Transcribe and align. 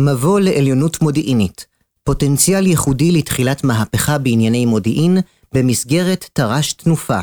מבוא 0.00 0.40
לעליונות 0.40 1.02
מודיעינית, 1.02 1.66
פוטנציאל 2.04 2.66
ייחודי 2.66 3.12
לתחילת 3.12 3.64
מהפכה 3.64 4.18
בענייני 4.18 4.66
מודיעין 4.66 5.18
במסגרת 5.52 6.30
תר"ש 6.32 6.72
תנופה. 6.72 7.20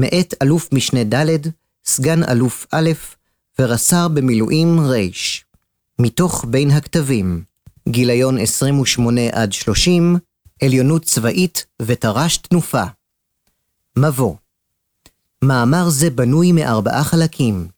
מאת 0.00 0.34
אלוף 0.42 0.68
משנה 0.72 1.04
ד', 1.04 1.36
סגן 1.84 2.24
אלוף 2.24 2.66
א', 2.72 2.90
ורס"ר 3.58 4.08
במילואים 4.08 4.80
ר', 4.80 4.96
מתוך 5.98 6.44
בין 6.48 6.70
הכתבים, 6.70 7.42
גיליון 7.88 8.38
28 8.38 9.20
עד 9.32 9.52
30, 9.52 10.16
עליונות 10.62 11.04
צבאית 11.04 11.66
ותר"ש 11.82 12.36
תנופה. 12.36 12.84
מבוא 13.98 14.34
מאמר 15.44 15.88
זה 15.88 16.10
בנוי 16.10 16.52
מארבעה 16.52 17.04
חלקים. 17.04 17.68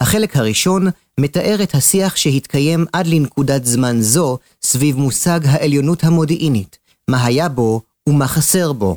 החלק 0.00 0.36
הראשון 0.36 0.86
מתאר 1.20 1.62
את 1.62 1.74
השיח 1.74 2.16
שהתקיים 2.16 2.86
עד 2.92 3.06
לנקודת 3.06 3.64
זמן 3.64 4.00
זו 4.00 4.38
סביב 4.62 4.96
מושג 4.96 5.40
העליונות 5.44 6.04
המודיעינית, 6.04 6.78
מה 7.08 7.24
היה 7.24 7.48
בו 7.48 7.80
ומה 8.08 8.28
חסר 8.28 8.72
בו. 8.72 8.96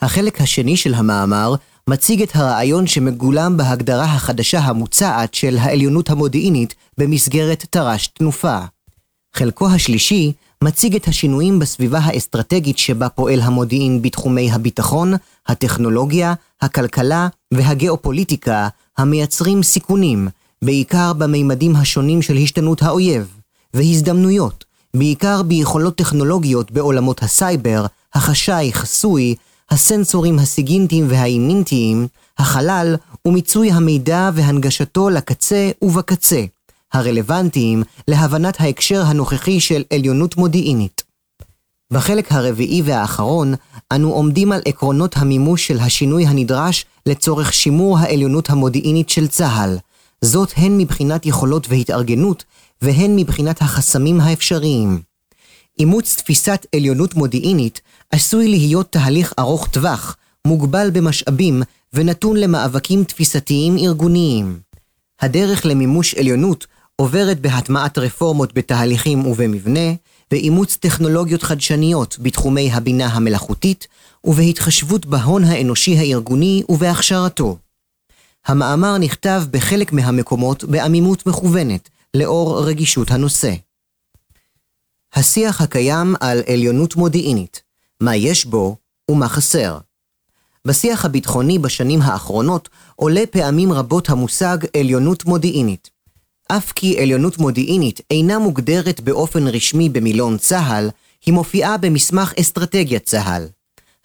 החלק 0.00 0.40
השני 0.40 0.76
של 0.76 0.94
המאמר 0.94 1.54
מציג 1.88 2.22
את 2.22 2.36
הרעיון 2.36 2.86
שמגולם 2.86 3.56
בהגדרה 3.56 4.04
החדשה 4.04 4.58
המוצעת 4.58 5.34
של 5.34 5.56
העליונות 5.60 6.10
המודיעינית 6.10 6.74
במסגרת 6.98 7.64
תר"ש 7.70 8.06
תנופה. 8.06 8.58
חלקו 9.34 9.68
השלישי 9.68 10.32
מציג 10.64 10.96
את 10.96 11.08
השינויים 11.08 11.58
בסביבה 11.58 11.98
האסטרטגית 11.98 12.78
שבה 12.78 13.08
פועל 13.08 13.40
המודיעין 13.40 14.02
בתחומי 14.02 14.50
הביטחון, 14.50 15.14
הטכנולוגיה, 15.46 16.34
הכלכלה 16.60 17.28
והגיאופוליטיקה 17.54 18.68
המייצרים 18.98 19.62
סיכונים, 19.62 20.28
בעיקר 20.62 21.12
במימדים 21.12 21.76
השונים 21.76 22.22
של 22.22 22.36
השתנות 22.36 22.82
האויב, 22.82 23.34
והזדמנויות, 23.74 24.64
בעיקר 24.94 25.42
ביכולות 25.42 25.96
טכנולוגיות 25.96 26.70
בעולמות 26.70 27.22
הסייבר, 27.22 27.86
החשאי 28.14 28.72
חסוי, 28.72 29.34
הסנסורים 29.70 30.38
הסיגינטיים 30.38 31.06
והאימינטיים, 31.08 32.06
החלל 32.38 32.96
ומיצוי 33.24 33.70
המידע 33.70 34.30
והנגשתו 34.34 35.10
לקצה 35.10 35.70
ובקצה, 35.82 36.44
הרלוונטיים 36.92 37.82
להבנת 38.08 38.60
ההקשר 38.60 39.02
הנוכחי 39.06 39.60
של 39.60 39.82
עליונות 39.92 40.36
מודיעינית. 40.36 41.02
בחלק 41.92 42.32
הרביעי 42.32 42.82
והאחרון, 42.84 43.54
אנו 43.92 44.12
עומדים 44.12 44.52
על 44.52 44.60
עקרונות 44.66 45.16
המימוש 45.16 45.66
של 45.66 45.78
השינוי 45.78 46.26
הנדרש 46.26 46.86
לצורך 47.06 47.52
שימור 47.52 47.98
העליונות 47.98 48.50
המודיעינית 48.50 49.10
של 49.10 49.28
צה"ל, 49.28 49.78
זאת 50.22 50.52
הן 50.56 50.78
מבחינת 50.78 51.26
יכולות 51.26 51.66
והתארגנות, 51.68 52.44
והן 52.82 53.16
מבחינת 53.16 53.62
החסמים 53.62 54.20
האפשריים. 54.20 55.00
אימוץ 55.78 56.16
תפיסת 56.16 56.66
עליונות 56.74 57.14
מודיעינית 57.14 57.80
עשוי 58.10 58.48
להיות 58.48 58.92
תהליך 58.92 59.32
ארוך 59.38 59.68
טווח, 59.68 60.16
מוגבל 60.46 60.90
במשאבים 60.92 61.62
ונתון 61.92 62.36
למאבקים 62.36 63.04
תפיסתיים 63.04 63.76
ארגוניים. 63.78 64.60
הדרך 65.20 65.66
למימוש 65.66 66.14
עליונות 66.14 66.66
עוברת 66.96 67.40
בהטמעת 67.40 67.98
רפורמות 67.98 68.54
בתהליכים 68.54 69.26
ובמבנה, 69.26 69.92
ואימוץ 70.32 70.76
טכנולוגיות 70.76 71.42
חדשניות 71.42 72.16
בתחומי 72.20 72.72
הבינה 72.72 73.06
המלאכותית, 73.06 73.86
ובהתחשבות 74.24 75.06
בהון 75.06 75.44
האנושי 75.44 75.98
הארגוני 75.98 76.62
ובהכשרתו. 76.68 77.56
המאמר 78.48 78.98
נכתב 78.98 79.42
בחלק 79.50 79.92
מהמקומות 79.92 80.64
בעמימות 80.64 81.26
מכוונת, 81.26 81.88
לאור 82.14 82.66
רגישות 82.66 83.10
הנושא. 83.10 83.54
השיח 85.14 85.60
הקיים 85.60 86.14
על 86.20 86.42
עליונות 86.52 86.96
מודיעינית, 86.96 87.62
מה 88.00 88.16
יש 88.16 88.44
בו 88.44 88.76
ומה 89.10 89.28
חסר. 89.28 89.78
בשיח 90.64 91.04
הביטחוני 91.04 91.58
בשנים 91.58 92.02
האחרונות 92.02 92.68
עולה 92.96 93.24
פעמים 93.30 93.72
רבות 93.72 94.10
המושג 94.10 94.58
עליונות 94.76 95.24
מודיעינית. 95.24 95.90
אף 96.48 96.72
כי 96.72 97.00
עליונות 97.00 97.38
מודיעינית 97.38 98.00
אינה 98.10 98.38
מוגדרת 98.38 99.00
באופן 99.00 99.48
רשמי 99.48 99.88
במילון 99.88 100.38
צה"ל, 100.38 100.90
היא 101.26 101.34
מופיעה 101.34 101.76
במסמך 101.76 102.32
אסטרטגיית 102.40 103.04
צה"ל. 103.04 103.46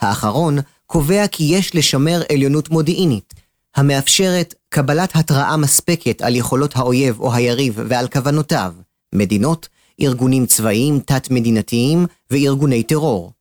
האחרון 0.01 0.57
קובע 0.85 1.27
כי 1.27 1.43
יש 1.43 1.75
לשמר 1.75 2.21
עליונות 2.31 2.69
מודיעינית, 2.69 3.33
המאפשרת 3.75 4.55
קבלת 4.69 5.15
התראה 5.15 5.57
מספקת 5.57 6.21
על 6.21 6.35
יכולות 6.35 6.75
האויב 6.75 7.19
או 7.19 7.33
היריב 7.33 7.79
ועל 7.87 8.07
כוונותיו, 8.07 8.73
מדינות, 9.15 9.67
ארגונים 10.01 10.45
צבאיים 10.45 10.99
תת-מדינתיים 10.99 12.05
וארגוני 12.31 12.83
טרור. 12.83 13.31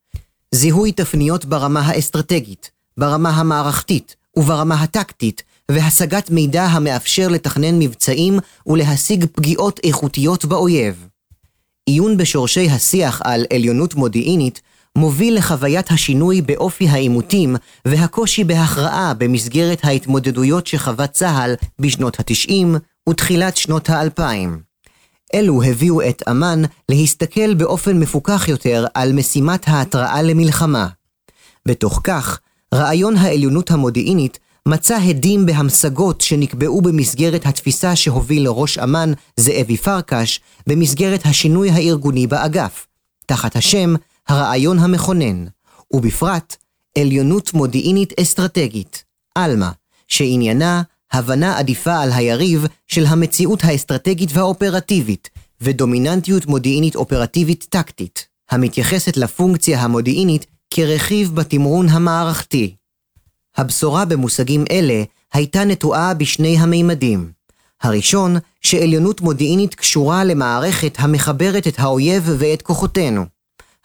זיהוי 0.55 0.93
תפניות 0.93 1.45
ברמה 1.45 1.81
האסטרטגית, 1.81 2.71
ברמה 2.97 3.31
המערכתית 3.31 4.17
וברמה 4.37 4.83
הטקטית, 4.83 5.43
והשגת 5.71 6.31
מידע 6.31 6.65
המאפשר 6.65 7.29
לתכנן 7.29 7.79
מבצעים 7.79 8.39
ולהשיג 8.67 9.25
פגיעות 9.33 9.81
איכותיות 9.85 10.45
באויב. 10.45 11.07
עיון 11.87 12.17
בשורשי 12.17 12.71
השיח 12.71 13.21
על 13.25 13.45
עליונות 13.53 13.95
מודיעינית 13.95 14.61
מוביל 14.99 15.37
לחוויית 15.37 15.91
השינוי 15.91 16.43
באופי 16.43 16.89
העימותים 16.89 17.57
והקושי 17.85 18.45
בהכרעה 18.45 19.15
במסגרת 19.15 19.85
ההתמודדויות 19.85 20.67
שחווה 20.67 21.07
צה"ל 21.07 21.55
בשנות 21.79 22.21
התשעים 22.21 22.77
ותחילת 23.09 23.57
שנות 23.57 23.91
האלפיים. 23.91 24.61
אלו 25.35 25.63
הביאו 25.63 26.09
את 26.09 26.23
אמ"ן 26.31 26.63
להסתכל 26.89 27.55
באופן 27.55 27.99
מפוכח 27.99 28.49
יותר 28.49 28.87
על 28.95 29.13
משימת 29.13 29.69
ההתראה 29.69 30.23
למלחמה. 30.23 30.89
בתוך 31.69 32.01
כך, 32.05 32.39
רעיון 32.75 33.17
העליונות 33.17 33.71
המודיעינית 33.71 34.39
מצא 34.69 34.97
הדים 34.97 35.47
בהמשגות 35.47 36.21
שנקבעו 36.21 36.83
במסגרת 36.83 37.47
התפיסה 37.47 37.97
שהוביל 37.97 38.45
לראש 38.45 38.79
אמ"ן 38.79 39.13
זאבי 39.37 39.77
פרקש 39.77 40.41
במסגרת 40.67 41.27
השינוי 41.27 41.71
הארגוני 41.71 42.27
באגף, 42.27 42.87
תחת 43.27 43.57
השם 43.57 43.95
הרעיון 44.29 44.79
המכונן, 44.79 45.45
ובפרט 45.93 46.57
עליונות 46.99 47.55
מודיעינית 47.55 48.13
אסטרטגית, 48.21 49.05
עלמה, 49.35 49.73
שעניינה 50.09 50.83
הבנה 51.13 51.59
עדיפה 51.59 52.01
על 52.01 52.13
היריב 52.13 52.67
של 52.87 53.07
המציאות 53.07 53.65
האסטרטגית 53.65 54.31
והאופרטיבית, 54.33 55.31
ודומיננטיות 55.61 56.47
מודיעינית 56.47 56.97
אופרטיבית 56.97 57.67
טקטית, 57.71 58.27
המתייחסת 58.51 59.17
לפונקציה 59.17 59.81
המודיעינית 59.81 60.47
כרכיב 60.71 61.35
בתמרון 61.35 61.89
המערכתי. 61.89 62.75
הבשורה 63.57 64.05
במושגים 64.05 64.65
אלה 64.71 65.03
הייתה 65.33 65.65
נטועה 65.65 66.15
בשני 66.15 66.59
המימדים. 66.59 67.33
הראשון, 67.83 68.37
שעליונות 68.61 69.21
מודיעינית 69.21 69.75
קשורה 69.75 70.25
למערכת 70.25 70.95
המחברת 70.99 71.67
את 71.67 71.79
האויב 71.79 72.31
ואת 72.39 72.63
כוחותינו. 72.63 73.25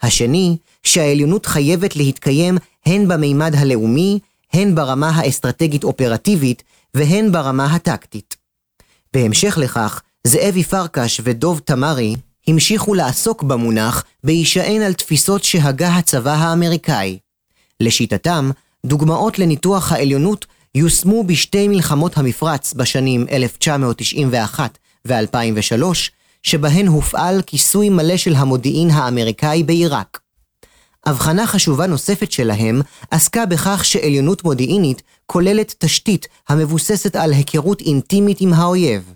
השני, 0.02 0.56
שהעליונות 0.82 1.46
חייבת 1.46 1.96
להתקיים 1.96 2.58
הן 2.86 3.08
במימד 3.08 3.54
הלאומי, 3.54 4.18
הן 4.52 4.74
ברמה 4.74 5.10
האסטרטגית-אופרטיבית 5.10 6.62
והן 6.94 7.32
ברמה 7.32 7.74
הטקטית. 7.74 8.36
בהמשך 9.12 9.58
לכך, 9.58 10.02
זאבי 10.26 10.64
פרקש 10.64 11.20
ודוב 11.24 11.60
תמרי 11.64 12.14
המשיכו 12.46 12.94
לעסוק 12.94 13.42
במונח 13.42 14.04
בהישען 14.24 14.82
על 14.82 14.92
תפיסות 14.92 15.44
שהגה 15.44 15.88
הצבא 15.88 16.34
האמריקאי. 16.34 17.18
לשיטתם, 17.80 18.50
דוגמאות 18.86 19.38
לניתוח 19.38 19.92
העליונות 19.92 20.46
יושמו 20.74 21.24
בשתי 21.24 21.68
מלחמות 21.68 22.18
המפרץ 22.18 22.74
בשנים 22.74 23.26
1991 23.30 24.78
ו-2003, 25.06 25.82
שבהן 26.42 26.86
הופעל 26.86 27.42
כיסוי 27.42 27.88
מלא 27.88 28.16
של 28.16 28.34
המודיעין 28.34 28.90
האמריקאי 28.90 29.62
בעיראק. 29.62 30.20
הבחנה 31.06 31.46
חשובה 31.46 31.86
נוספת 31.86 32.32
שלהם 32.32 32.80
עסקה 33.10 33.46
בכך 33.46 33.84
שעליונות 33.84 34.44
מודיעינית 34.44 35.02
כוללת 35.26 35.74
תשתית 35.78 36.26
המבוססת 36.48 37.16
על 37.16 37.32
היכרות 37.32 37.80
אינטימית 37.80 38.40
עם 38.40 38.52
האויב. 38.52 39.14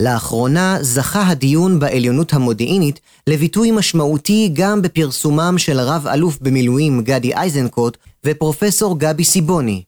לאחרונה 0.00 0.78
זכה 0.80 1.28
הדיון 1.28 1.78
בעליונות 1.78 2.32
המודיעינית 2.32 3.00
לביטוי 3.26 3.70
משמעותי 3.70 4.50
גם 4.52 4.82
בפרסומם 4.82 5.54
של 5.58 5.80
רב-אלוף 5.80 6.38
במילואים 6.40 7.02
גדי 7.04 7.32
איזנקוט 7.42 7.96
ופרופסור 8.24 8.98
גבי 8.98 9.24
סיבוני, 9.24 9.82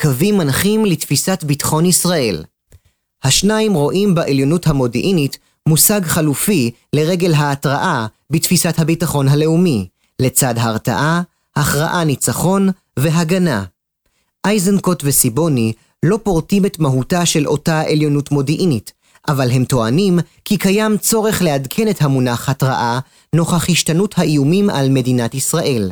קווים 0.00 0.38
מנחים 0.38 0.84
לתפיסת 0.84 1.44
ביטחון 1.44 1.86
ישראל. 1.86 2.44
השניים 3.24 3.74
רואים 3.74 4.14
בעליונות 4.14 4.66
המודיעינית 4.66 5.38
מושג 5.66 6.00
חלופי 6.04 6.70
לרגל 6.92 7.34
ההתראה 7.34 8.06
בתפיסת 8.30 8.78
הביטחון 8.78 9.28
הלאומי, 9.28 9.88
לצד 10.20 10.54
הרתעה, 10.58 11.22
הכרעה 11.56 12.04
ניצחון 12.04 12.68
והגנה. 12.98 13.64
איזנקוט 14.46 15.02
וסיבוני 15.04 15.72
לא 16.02 16.18
פורטים 16.22 16.66
את 16.66 16.78
מהותה 16.78 17.26
של 17.26 17.46
אותה 17.46 17.80
עליונות 17.80 18.30
מודיעינית, 18.30 18.92
אבל 19.28 19.50
הם 19.50 19.64
טוענים 19.64 20.18
כי 20.44 20.56
קיים 20.56 20.96
צורך 20.96 21.42
לעדכן 21.42 21.88
את 21.88 22.02
המונח 22.02 22.48
התראה 22.48 22.98
נוכח 23.32 23.70
השתנות 23.70 24.14
האיומים 24.18 24.70
על 24.70 24.88
מדינת 24.88 25.34
ישראל. 25.34 25.90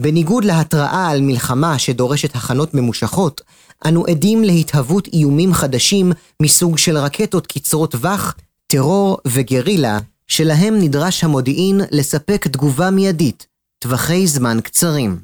בניגוד 0.00 0.44
להתראה 0.44 1.08
על 1.08 1.20
מלחמה 1.20 1.78
שדורשת 1.78 2.36
הכנות 2.36 2.74
ממושכות, 2.74 3.40
אנו 3.86 4.04
עדים 4.06 4.44
להתהוות 4.44 5.08
איומים 5.12 5.54
חדשים 5.54 6.12
מסוג 6.42 6.78
של 6.78 6.96
רקטות 6.96 7.46
קצרות 7.46 7.90
טווח, 7.90 8.34
טרור 8.76 9.18
וגרילה, 9.26 9.98
שלהם 10.26 10.78
נדרש 10.78 11.24
המודיעין 11.24 11.80
לספק 11.90 12.46
תגובה 12.46 12.90
מיידית, 12.90 13.46
טווחי 13.78 14.26
זמן 14.26 14.58
קצרים. 14.60 15.18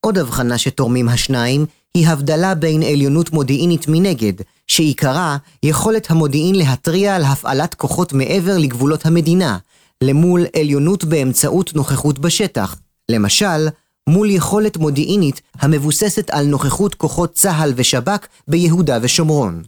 עוד 0.00 0.18
הבחנה 0.18 0.58
שתורמים 0.58 1.08
השניים 1.08 1.66
היא 1.94 2.08
הבדלה 2.08 2.54
בין 2.54 2.82
עליונות 2.82 3.32
מודיעינית 3.32 3.88
מנגד, 3.88 4.32
שעיקרה 4.66 5.36
יכולת 5.62 6.10
המודיעין 6.10 6.54
להתריע 6.54 7.16
על 7.16 7.22
הפעלת 7.22 7.74
כוחות 7.74 8.12
מעבר 8.12 8.58
לגבולות 8.58 9.06
המדינה, 9.06 9.58
למול 10.02 10.46
עליונות 10.56 11.04
באמצעות 11.04 11.74
נוכחות 11.74 12.18
בשטח, 12.18 12.76
למשל, 13.08 13.68
מול 14.08 14.30
יכולת 14.30 14.76
מודיעינית 14.76 15.40
המבוססת 15.54 16.30
על 16.30 16.46
נוכחות 16.46 16.94
כוחות 16.94 17.34
צה"ל 17.34 17.72
ושב"כ 17.76 18.26
ביהודה 18.48 18.98
ושומרון. 19.02 19.62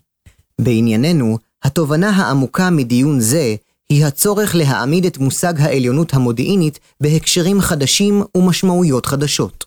בענייננו, 0.60 1.38
התובנה 1.66 2.10
העמוקה 2.10 2.70
מדיון 2.70 3.20
זה 3.20 3.54
היא 3.88 4.04
הצורך 4.04 4.54
להעמיד 4.54 5.06
את 5.06 5.18
מושג 5.18 5.60
העליונות 5.60 6.14
המודיעינית 6.14 6.78
בהקשרים 7.00 7.60
חדשים 7.60 8.22
ומשמעויות 8.36 9.06
חדשות. 9.06 9.64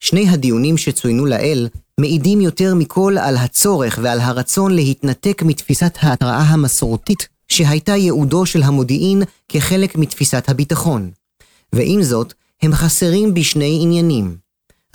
שני 0.00 0.28
הדיונים 0.28 0.76
שצוינו 0.76 1.26
לעיל 1.26 1.68
מעידים 2.00 2.40
יותר 2.40 2.74
מכל 2.74 3.16
על 3.20 3.36
הצורך 3.36 3.98
ועל 4.02 4.20
הרצון 4.20 4.74
להתנתק 4.74 5.42
מתפיסת 5.42 5.98
ההתראה 6.00 6.42
המסורתית 6.42 7.28
שהייתה 7.48 7.92
ייעודו 7.92 8.46
של 8.46 8.62
המודיעין 8.62 9.22
כחלק 9.48 9.96
מתפיסת 9.96 10.48
הביטחון. 10.48 11.10
ועם 11.72 12.02
זאת, 12.02 12.34
הם 12.62 12.72
חסרים 12.72 13.34
בשני 13.34 13.78
עניינים. 13.82 14.36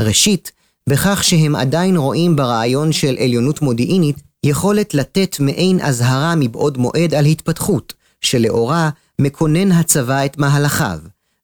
ראשית, 0.02 0.52
בכך 0.90 1.24
שהם 1.24 1.56
עדיין 1.56 1.98
רואים 1.98 2.36
ברעיון 2.36 2.92
של 2.92 3.16
עליונות 3.20 3.62
מודיעינית 3.62 4.25
יכולת 4.46 4.94
לתת 4.94 5.36
מעין 5.40 5.80
אזהרה 5.82 6.36
מבעוד 6.36 6.78
מועד 6.78 7.14
על 7.14 7.26
התפתחות, 7.26 7.94
שלאורה 8.22 8.90
מקונן 9.20 9.72
הצבא 9.72 10.26
את 10.26 10.38
מהלכיו, 10.38 11.00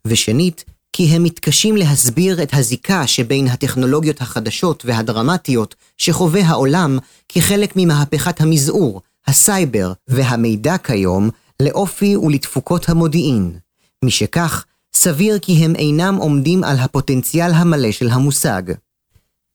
ושנית, 0.06 0.65
כי 0.94 1.03
הם 1.06 1.24
מתקשים 1.24 1.77
להסביר 1.77 2.44
את 2.44 2.50
הזיקה 2.53 3.07
שבין 3.07 3.48
הטכנולוגיות 3.48 4.21
החדשות 4.21 4.86
והדרמטיות 4.86 5.75
שחווה 5.98 6.45
העולם 6.45 7.00
כחלק 7.30 7.74
ממהפכת 7.75 8.42
המזעור, 8.42 9.01
הסייבר 9.27 9.94
והמידע 10.07 10.77
כיום 10.77 11.30
לאופי 11.62 12.18
ולתפוקות 12.18 12.89
המודיעין. 12.89 13.57
משכך, 14.06 14.65
סביר 14.94 15.39
כי 15.39 15.65
הם 15.65 15.75
אינם 15.75 16.15
עומדים 16.15 16.63
על 16.63 16.80
הפוטנציאל 16.80 17.51
המלא 17.53 17.92
של 17.92 18.09
המושג. 18.09 18.62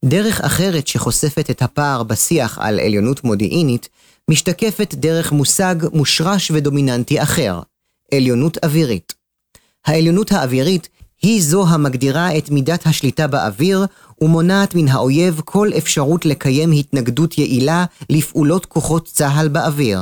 דרך 0.04 0.40
אחרת 0.40 0.86
שחושפת 0.86 1.50
את 1.50 1.62
הפער 1.62 2.02
בשיח 2.02 2.58
על 2.58 2.80
עליונות 2.80 3.24
מודיעינית, 3.24 3.88
משתקפת 4.30 4.94
דרך 4.94 5.32
מושג 5.32 5.74
מושרש 5.92 6.50
ודומיננטי 6.50 7.22
אחר, 7.22 7.60
עליונות 8.14 8.58
אווירית. 8.64 9.14
העליונות 9.86 10.32
האווירית 10.32 10.88
היא 11.22 11.42
זו 11.42 11.68
המגדירה 11.68 12.38
את 12.38 12.50
מידת 12.50 12.86
השליטה 12.86 13.26
באוויר 13.26 13.86
ומונעת 14.20 14.74
מן 14.74 14.88
האויב 14.88 15.40
כל 15.44 15.70
אפשרות 15.78 16.26
לקיים 16.26 16.72
התנגדות 16.72 17.38
יעילה 17.38 17.84
לפעולות 18.10 18.66
כוחות 18.66 19.04
צה"ל 19.04 19.48
באוויר. 19.48 20.00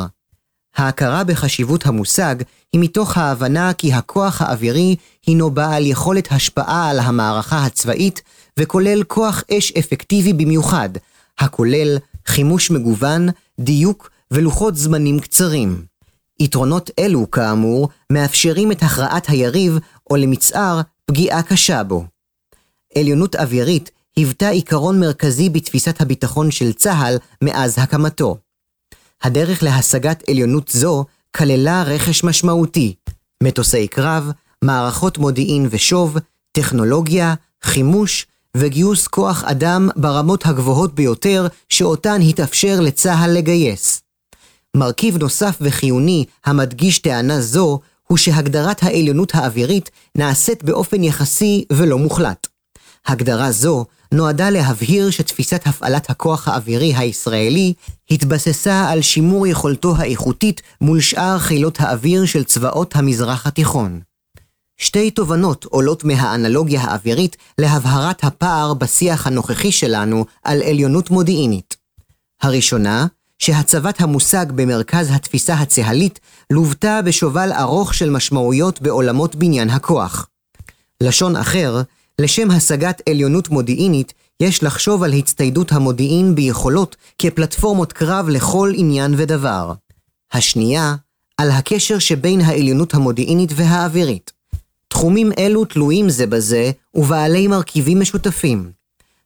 ההכרה 0.77 1.25
בחשיבות 1.25 1.87
המושג 1.87 2.35
היא 2.73 2.81
מתוך 2.81 3.19
ההבנה 3.19 3.73
כי 3.73 3.93
הכוח 3.93 4.43
האווירי 4.43 4.97
הינו 5.27 5.51
בעל 5.51 5.87
יכולת 5.87 6.29
השפעה 6.33 6.91
על 6.91 7.01
המערכה 7.01 7.65
הצבאית 7.65 8.23
וכולל 8.59 9.03
כוח 9.05 9.43
אש 9.59 9.73
אפקטיבי 9.73 10.33
במיוחד, 10.33 10.89
הכולל 11.39 11.99
חימוש 12.27 12.71
מגוון, 12.71 13.29
דיוק 13.61 14.11
ולוחות 14.31 14.77
זמנים 14.77 15.21
קצרים. 15.21 15.85
יתרונות 16.41 16.91
אלו, 16.99 17.31
כאמור, 17.31 17.89
מאפשרים 18.13 18.73
את 18.73 18.83
הכרעת 18.83 19.29
היריב, 19.29 19.79
או 20.11 20.17
למצער, 20.17 20.81
פגיעה 21.07 21.43
קשה 21.43 21.83
בו. 21.83 22.05
עליונות 22.99 23.37
אווירית 23.37 23.91
היוותה 24.17 24.49
עיקרון 24.49 25.01
מרכזי 25.01 25.51
בתפיסת 25.51 26.01
הביטחון 26.01 26.51
של 26.51 26.73
צה"ל 26.73 27.17
מאז 27.43 27.79
הקמתו. 27.79 28.37
הדרך 29.23 29.63
להשגת 29.63 30.29
עליונות 30.29 30.69
זו 30.69 31.05
כללה 31.37 31.83
רכש 31.83 32.25
משמעותי, 32.25 32.95
מטוסי 33.43 33.89
קרב, 33.89 34.31
מערכות 34.65 35.19
מודיעין 35.19 35.69
ושוב, 35.71 36.19
טכנולוגיה, 36.53 37.35
חימוש 37.63 38.27
וגיוס 38.57 39.07
כוח 39.07 39.45
אדם 39.45 39.89
ברמות 39.97 40.47
הגבוהות 40.47 40.95
ביותר 40.95 41.47
שאותן 41.69 42.21
התאפשר 42.23 42.81
לצה"ל 42.81 43.31
לגייס. 43.31 44.03
מרכיב 44.77 45.17
נוסף 45.17 45.59
וחיוני 45.61 46.25
המדגיש 46.45 46.99
טענה 46.99 47.41
זו 47.41 47.81
הוא 48.09 48.19
שהגדרת 48.19 48.83
העליונות 48.83 49.35
האווירית 49.35 49.91
נעשית 50.15 50.65
באופן 50.65 51.03
יחסי 51.03 51.65
ולא 51.73 51.99
מוחלט. 51.99 52.47
הגדרה 53.07 53.53
זו 53.53 53.85
נועדה 54.13 54.51
להבהיר 54.51 55.11
שתפיסת 55.11 55.67
הפעלת 55.67 56.11
הכוח 56.11 56.49
האווירי 56.49 56.95
הישראלי 56.97 57.75
התבססה 58.11 58.89
על 58.91 59.03
שימור 59.03 59.47
יכולתו 59.47 59.97
האיכותית 59.97 60.63
מול 60.81 61.01
שאר 61.01 61.39
חילות 61.39 61.81
האוויר 61.81 62.25
של 62.25 62.45
צבאות 62.45 62.97
המזרח 62.97 63.47
התיכון. 63.47 64.01
שתי 64.77 65.11
תובנות 65.11 65.65
עולות 65.65 66.05
מהאנלוגיה 66.05 66.81
האווירית 66.81 67.37
להבהרת 67.59 68.25
הפער 68.25 68.75
בשיח 68.75 69.27
הנוכחי 69.27 69.73
שלנו 69.73 70.25
על 70.43 70.63
עליונות 70.63 71.11
מודיעינית. 71.11 71.77
הראשונה, 72.43 73.07
שהצבת 73.39 74.01
המושג 74.01 74.47
במרכז 74.55 75.11
התפיסה 75.11 75.55
הצה"לית 75.55 76.21
לוותה 76.51 77.03
בשובל 77.03 77.53
ארוך 77.53 77.95
של 77.95 78.11
משמעויות 78.11 78.83
בעולמות 78.83 79.37
בניין 79.37 79.71
הכוח. 79.71 80.29
לשון 81.01 81.37
אחר, 81.37 81.83
לשם 82.21 82.51
השגת 82.51 83.03
עליונות 83.09 83.49
מודיעינית, 83.49 84.13
יש 84.41 84.63
לחשוב 84.63 85.03
על 85.03 85.13
הצטיידות 85.13 85.73
המודיעין 85.73 86.35
ביכולות 86.35 86.97
כפלטפורמות 87.19 87.93
קרב 87.93 88.29
לכל 88.29 88.73
עניין 88.75 89.15
ודבר. 89.17 89.73
השנייה, 90.33 90.95
על 91.39 91.51
הקשר 91.51 91.99
שבין 91.99 92.41
העליונות 92.41 92.95
המודיעינית 92.95 93.51
והאווירית. 93.57 94.34
תחומים 94.95 95.33
אלו 95.39 95.65
תלויים 95.65 96.09
זה 96.09 96.27
בזה 96.27 96.71
ובעלי 96.95 97.47
מרכיבים 97.47 98.01
משותפים. 98.01 98.71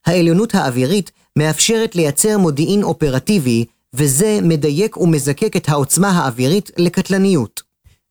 העליונות 0.07 0.55
האווירית 0.55 1.11
מאפשרת 1.39 1.95
לייצר 1.97 2.39
מודיעין 2.39 2.83
אופרטיבי, 2.83 3.65
וזה 3.95 4.39
מדייק 4.43 4.97
ומזקק 4.97 5.57
את 5.57 5.69
העוצמה 5.69 6.11
האווירית 6.11 6.71
לקטלניות. 6.77 7.63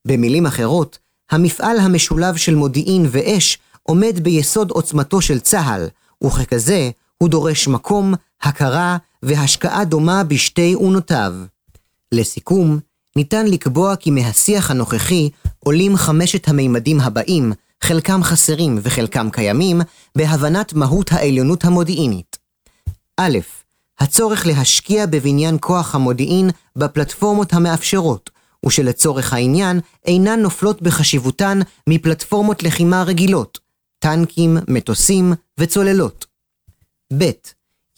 במילים 0.08 0.46
אחרות, 0.46 0.98
המפעל 1.32 1.80
המשולב 1.80 2.36
של 2.36 2.56
מודיעין 2.56 3.06
ואש 3.10 3.58
עומד 3.84 4.20
ביסוד 4.24 4.72
עוצמתו 4.72 5.22
של 5.22 5.40
צה"ל, 5.40 5.88
וככזה 6.24 6.90
הוא 7.18 7.30
דורש 7.30 7.68
מקום, 7.68 8.14
הכרה 8.42 8.98
והשקעה 9.24 9.86
דומה 9.86 10.24
בשתי 10.24 10.76
אונותיו. 10.76 11.34
לסיכום, 12.12 12.80
ניתן 13.18 13.48
לקבוע 13.48 13.96
כי 13.96 14.12
מהשיח 14.12 14.72
הנוכחי 14.72 15.30
עולים 15.60 15.96
חמשת 15.96 16.48
המימדים 16.48 17.00
הבאים, 17.02 17.54
חלקם 17.84 18.24
חסרים 18.24 18.80
וחלקם 18.82 19.30
קיימים, 19.30 19.82
בהבנת 20.18 20.74
מהות 20.74 21.12
העליונות 21.12 21.66
המודיעינית. 21.66 22.38
א', 23.18 23.38
הצורך 24.00 24.48
להשקיע 24.48 25.06
בבניין 25.06 25.58
כוח 25.62 25.96
המודיעין 25.96 26.50
בפלטפורמות 26.76 27.54
המאפשרות, 27.54 28.30
ושלצורך 28.66 29.34
העניין 29.34 29.80
אינן 30.06 30.40
נופלות 30.40 30.82
בחשיבותן 30.82 31.60
מפלטפורמות 31.90 32.64
לחימה 32.64 33.04
רגילות, 33.04 33.60
טנקים, 34.00 34.58
מטוסים 34.68 35.34
וצוללות. 35.60 36.26
ב. 37.18 37.24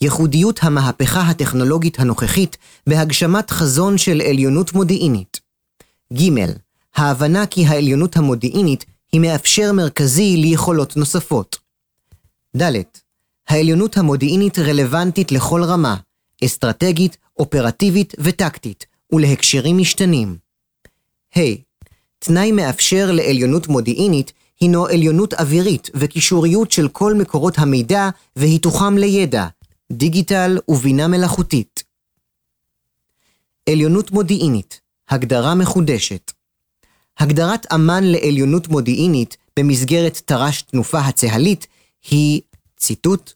ייחודיות 0.00 0.60
המהפכה 0.62 1.20
הטכנולוגית 1.20 2.00
הנוכחית 2.00 2.56
בהגשמת 2.86 3.50
חזון 3.50 3.98
של 3.98 4.22
עליונות 4.28 4.72
מודיעינית. 4.72 5.40
ג. 6.12 6.20
ההבנה 6.96 7.46
כי 7.46 7.66
העליונות 7.66 8.16
המודיעינית 8.16 8.84
היא 9.12 9.20
מאפשר 9.20 9.72
מרכזי 9.72 10.36
ליכולות 10.36 10.96
נוספות. 10.96 11.58
ד. 12.56 12.72
העליונות 13.48 13.96
המודיעינית 13.96 14.58
רלוונטית 14.58 15.32
לכל 15.32 15.64
רמה, 15.64 15.96
אסטרטגית, 16.44 17.16
אופרטיבית 17.38 18.14
וטקטית, 18.18 18.86
ולהקשרים 19.12 19.78
משתנים. 19.78 20.36
ה. 21.36 21.40
תנאי 22.18 22.52
מאפשר 22.52 23.12
לעליונות 23.12 23.68
מודיעינית 23.68 24.32
הינו 24.60 24.86
עליונות 24.86 25.34
אווירית 25.34 25.90
וקישוריות 25.94 26.72
של 26.72 26.88
כל 26.88 27.14
מקורות 27.14 27.58
המידע 27.58 28.08
והיתוכם 28.36 28.98
לידע, 28.98 29.46
דיגיטל 29.92 30.58
ובינה 30.68 31.08
מלאכותית. 31.08 31.84
עליונות 33.70 34.10
מודיעינית, 34.10 34.80
הגדרה 35.08 35.54
מחודשת. 35.54 36.32
הגדרת 37.18 37.72
אמ"ן 37.74 38.04
לעליונות 38.04 38.68
מודיעינית 38.68 39.36
במסגרת 39.58 40.20
תר"ש 40.24 40.62
תנופה 40.62 40.98
הצה"לית 40.98 41.66
היא, 42.10 42.40
ציטוט, 42.76 43.32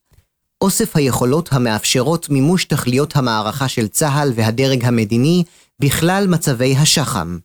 אוסף 0.61 0.96
היכולות 0.96 1.52
המאפשרות 1.52 2.30
מימוש 2.30 2.64
תכליות 2.64 3.16
המערכה 3.16 3.68
של 3.68 3.88
צה"ל 3.88 4.32
והדרג 4.34 4.84
המדיני 4.84 5.44
בכלל 5.80 6.26
מצבי 6.28 6.76
השח"ם. 6.76 7.38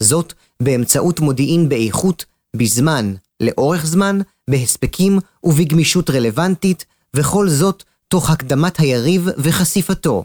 זאת 0.00 0.32
באמצעות 0.62 1.20
מודיעין 1.20 1.68
באיכות, 1.68 2.24
בזמן, 2.56 3.14
לאורך 3.40 3.86
זמן, 3.86 4.20
בהספקים 4.50 5.18
ובגמישות 5.44 6.10
רלוונטית, 6.10 6.84
וכל 7.16 7.48
זאת 7.48 7.82
תוך 8.08 8.30
הקדמת 8.30 8.78
היריב 8.80 9.26
וחשיפתו. 9.38 10.24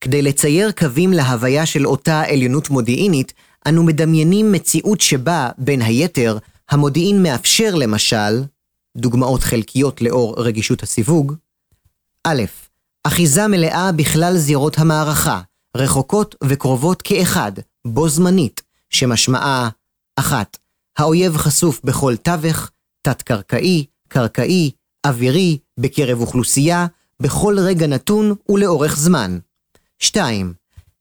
כדי 0.00 0.22
לצייר 0.22 0.72
קווים 0.72 1.12
להוויה 1.12 1.66
של 1.66 1.86
אותה 1.86 2.22
עליונות 2.22 2.70
מודיעינית, 2.70 3.32
אנו 3.68 3.82
מדמיינים 3.82 4.52
מציאות 4.52 5.00
שבה, 5.00 5.50
בין 5.58 5.82
היתר, 5.82 6.38
המודיעין 6.70 7.22
מאפשר 7.22 7.74
למשל, 7.74 8.42
דוגמאות 8.96 9.42
חלקיות 9.42 10.02
לאור 10.02 10.34
רגישות 10.38 10.82
הסיווג, 10.82 11.34
א', 12.26 12.42
אחיזה 13.04 13.48
מלאה 13.48 13.92
בכלל 13.92 14.36
זירות 14.36 14.78
המערכה, 14.78 15.40
רחוקות 15.76 16.34
וקרובות 16.44 17.02
כאחד, 17.02 17.52
בו 17.86 18.08
זמנית, 18.08 18.62
שמשמעה 18.90 19.68
1. 20.16 20.56
האויב 20.98 21.36
חשוף 21.36 21.80
בכל 21.84 22.16
תווך, 22.16 22.70
תת-קרקעי, 23.02 23.86
קרקעי, 24.08 24.70
אווירי, 25.06 25.58
בקרב 25.78 26.20
אוכלוסייה, 26.20 26.86
בכל 27.20 27.56
רגע 27.58 27.86
נתון 27.86 28.34
ולאורך 28.48 28.96
זמן. 28.96 29.38
2. 29.98 30.52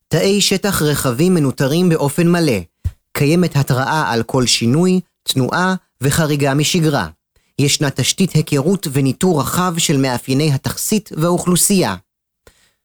תאי 0.08 0.41
שטח 0.41 0.82
רחבים 0.82 1.34
מנוטרים 1.34 1.89
באופן 1.89 2.27
מלא. 2.27 2.60
קיימת 3.12 3.56
התראה 3.56 4.12
על 4.12 4.24
כל 4.24 4.46
שינוי, 4.46 5.00
תנועה 5.24 5.75
וחריגה 6.01 6.53
משגרה. 6.53 7.08
ישנה 7.60 7.89
תשתית 7.89 8.32
היכרות 8.32 8.88
וניטור 8.91 9.41
רחב 9.41 9.74
של 9.77 9.98
מאפייני 9.98 10.53
התכסית 10.53 11.10
והאוכלוסייה. 11.18 11.96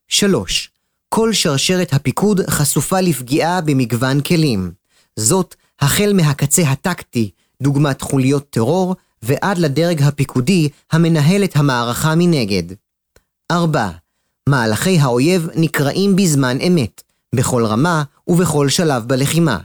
3. 0.09 0.71
כל 1.09 1.33
שרשרת 1.33 1.93
הפיקוד 1.93 2.41
חשופה 2.51 3.01
לפגיעה 3.01 3.61
במגוון 3.61 4.21
כלים. 4.21 4.73
זאת 5.17 5.55
החל 5.81 6.13
מהקצה 6.15 6.63
הטקטי, 6.63 7.31
דוגמת 7.63 8.03
חוליות 8.03 8.51
טרור, 8.51 8.97
ועד 9.27 9.59
לדרג 9.59 10.03
הפיקודי 10.03 10.69
המנהל 10.93 11.45
את 11.45 11.57
המערכה 11.57 12.15
מנגד. 12.17 12.63
4. 13.53 13.91
מהלכי 14.49 14.99
האויב 14.99 15.49
נקראים 15.55 16.17
בזמן 16.17 16.61
אמת, 16.61 17.03
בכל 17.35 17.67
רמה 17.67 18.03
ובכל 18.27 18.69
שלב 18.69 19.05
בלחימה. 19.09 19.59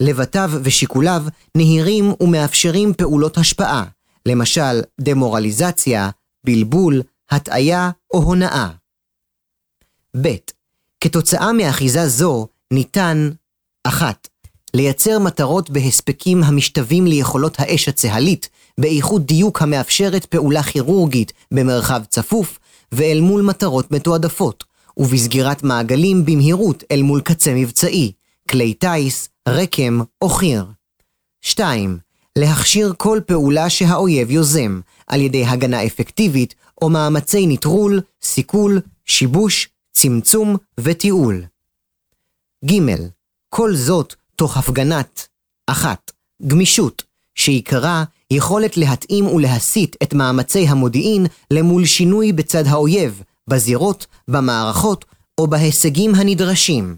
לבטיו 0.00 0.50
ושיקוליו 0.62 1.22
נהירים 1.54 2.12
ומאפשרים 2.20 2.94
פעולות 2.94 3.38
השפעה, 3.38 3.84
למשל 4.26 4.80
דמורליזציה, 5.00 6.10
בלבול, 6.44 7.02
הטעיה 7.30 7.90
או 8.14 8.18
הונאה. 8.22 8.68
ב. 10.22 10.28
כתוצאה 11.00 11.52
מאחיזה 11.52 12.08
זו 12.08 12.48
ניתן 12.72 13.30
1. 13.84 14.28
לייצר 14.74 15.18
מטרות 15.18 15.70
בהספקים 15.70 16.42
המשתווים 16.42 17.06
ליכולות 17.06 17.60
האש 17.60 17.88
הצה"לית, 17.88 18.48
באיכות 18.78 19.26
דיוק 19.26 19.62
המאפשרת 19.62 20.24
פעולה 20.24 20.62
כירורגית 20.62 21.32
במרחב 21.50 22.02
צפוף, 22.08 22.58
ואל 22.92 23.20
מול 23.20 23.42
מטרות 23.42 23.90
מתועדפות, 23.90 24.64
ובסגירת 24.96 25.62
מעגלים 25.62 26.24
במהירות 26.24 26.84
אל 26.90 27.02
מול 27.02 27.20
קצה 27.20 27.54
מבצעי, 27.54 28.12
כלי 28.50 28.74
טיס, 28.74 29.28
רקם 29.48 30.00
או 30.22 30.28
חי"ר. 30.28 30.64
2. 31.40 31.98
להכשיר 32.38 32.92
כל 32.96 33.20
פעולה 33.26 33.70
שהאויב 33.70 34.30
יוזם, 34.30 34.80
על 35.06 35.20
ידי 35.20 35.44
הגנה 35.44 35.86
אפקטיבית 35.86 36.54
או 36.82 36.90
מאמצי 36.90 37.46
נטרול, 37.46 38.00
סיכול, 38.22 38.80
שיבוש, 39.04 39.68
צמצום 39.92 40.56
ותיעול. 40.80 41.44
ג. 42.64 42.72
כל 43.48 43.76
זאת 43.76 44.14
תוך 44.36 44.56
הפגנת 44.56 45.28
1. 45.66 46.10
גמישות, 46.46 47.02
שעיקרה 47.34 48.04
יכולת 48.32 48.76
להתאים 48.76 49.26
ולהסיט 49.26 49.96
את 50.02 50.14
מאמצי 50.14 50.66
המודיעין 50.68 51.26
למול 51.50 51.84
שינוי 51.84 52.32
בצד 52.32 52.66
האויב, 52.66 53.22
בזירות, 53.48 54.06
במערכות 54.28 55.04
או 55.38 55.46
בהישגים 55.46 56.14
הנדרשים. 56.14 56.96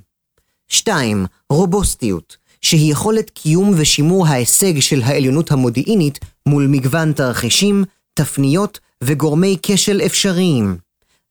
2. 0.68 1.26
רובוסטיות, 1.50 2.36
שהיא 2.60 2.92
יכולת 2.92 3.30
קיום 3.30 3.72
ושימור 3.76 4.26
ההישג 4.26 4.80
של 4.80 5.02
העליונות 5.02 5.52
המודיעינית 5.52 6.18
מול 6.46 6.66
מגוון 6.66 7.12
תרחישים, 7.12 7.84
תפניות 8.14 8.78
וגורמי 9.04 9.56
כשל 9.62 10.00
אפשריים. 10.06 10.76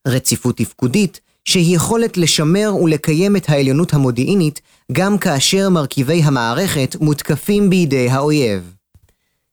רציפות 0.08 0.56
תפקודית, 0.56 1.20
שהיא 1.44 1.76
יכולת 1.76 2.16
לשמר 2.16 2.74
ולקיים 2.82 3.36
את 3.36 3.48
העליונות 3.48 3.94
המודיעינית 3.94 4.60
גם 4.92 5.18
כאשר 5.18 5.68
מרכיבי 5.68 6.22
המערכת 6.22 6.96
מותקפים 7.00 7.70
בידי 7.70 8.10
האויב. 8.10 8.79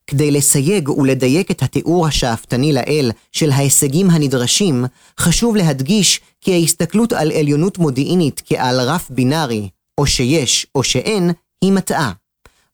כדי 0.07 0.31
לסייג 0.31 0.89
ולדייק 0.89 1.51
את 1.51 1.63
התיאור 1.63 2.07
השאפתני 2.07 2.73
לאל 2.73 3.11
של 3.31 3.51
ההישגים 3.51 4.09
הנדרשים, 4.09 4.85
חשוב 5.19 5.55
להדגיש 5.55 6.21
כי 6.41 6.53
ההסתכלות 6.53 7.13
על 7.13 7.31
עליונות 7.31 7.77
מודיעינית 7.77 8.41
כעל 8.45 8.79
רף 8.79 9.09
בינארי, 9.09 9.69
או 9.97 10.05
שיש 10.05 10.67
או 10.75 10.83
שאין, 10.83 11.31
היא 11.61 11.71
מטעה. 11.71 12.11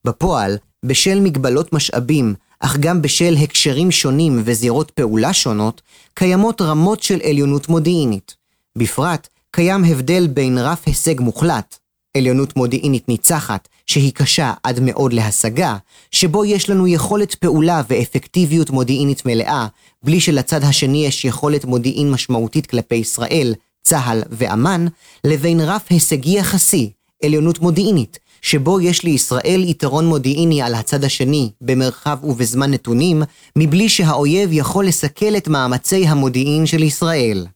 בפועל, 0.04 0.56
בשל 0.84 1.20
מגבלות 1.20 1.72
משאבים, 1.72 2.34
אך 2.60 2.76
גם 2.76 3.02
בשל 3.02 3.34
הקשרים 3.42 3.90
שונים 3.90 4.42
וזירות 4.44 4.90
פעולה 4.90 5.32
שונות, 5.32 5.82
קיימות 6.14 6.60
רמות 6.60 7.02
של 7.02 7.20
עליונות 7.24 7.68
מודיעינית. 7.68 8.34
בפרט, 8.78 9.28
קיים 9.50 9.84
הבדל 9.84 10.26
בין 10.26 10.58
רף 10.58 10.82
הישג 10.86 11.20
מוחלט, 11.20 11.78
עליונות 12.16 12.56
מודיעינית 12.56 13.08
ניצחת, 13.08 13.68
שהיא 13.86 14.12
קשה 14.12 14.52
עד 14.62 14.80
מאוד 14.80 15.12
להשגה, 15.12 15.76
שבו 16.10 16.44
יש 16.44 16.70
לנו 16.70 16.86
יכולת 16.86 17.34
פעולה 17.34 17.82
ואפקטיביות 17.88 18.70
מודיעינית 18.70 19.26
מלאה, 19.26 19.66
בלי 20.02 20.20
שלצד 20.20 20.64
השני 20.64 21.06
יש 21.06 21.24
יכולת 21.24 21.64
מודיעין 21.64 22.10
משמעותית 22.10 22.66
כלפי 22.66 22.94
ישראל, 22.94 23.54
צה"ל 23.82 24.22
ואמ"ן, 24.30 24.86
לבין 25.24 25.60
רף 25.60 25.82
הישגי 25.90 26.38
יחסי, 26.38 26.90
עליונות 27.24 27.58
מודיעינית, 27.58 28.18
שבו 28.42 28.80
יש 28.80 29.02
לישראל 29.02 29.64
יתרון 29.66 30.06
מודיעיני 30.06 30.62
על 30.62 30.74
הצד 30.74 31.04
השני, 31.04 31.50
במרחב 31.60 32.18
ובזמן 32.22 32.70
נתונים, 32.70 33.22
מבלי 33.56 33.88
שהאויב 33.88 34.48
יכול 34.52 34.86
לסכל 34.86 35.36
את 35.36 35.48
מאמצי 35.48 36.06
המודיעין 36.06 36.66
של 36.66 36.82
ישראל. 36.82 37.46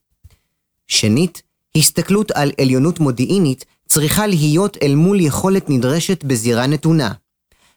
שנית, 0.87 1.41
הסתכלות 1.77 2.31
על 2.31 2.51
עליונות 2.61 2.99
מודיעינית 2.99 3.65
צריכה 3.89 4.27
להיות 4.27 4.77
אל 4.83 4.95
מול 4.95 5.21
יכולת 5.21 5.69
נדרשת 5.69 6.23
בזירה 6.23 6.67
נתונה. 6.67 7.11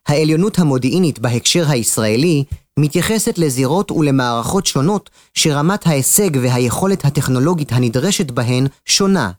העליונות 0.07 0.59
המודיעינית 0.59 1.19
בהקשר 1.19 1.65
הישראלי 1.69 2.45
מתייחסת 2.79 3.39
לזירות 3.39 3.91
ולמערכות 3.91 4.67
שונות 4.67 5.11
שרמת 5.35 5.87
ההישג 5.87 6.31
והיכולת 6.43 7.05
הטכנולוגית 7.05 7.73
הנדרשת 7.73 8.31
בהן 8.31 8.67
שונה. 8.87 9.31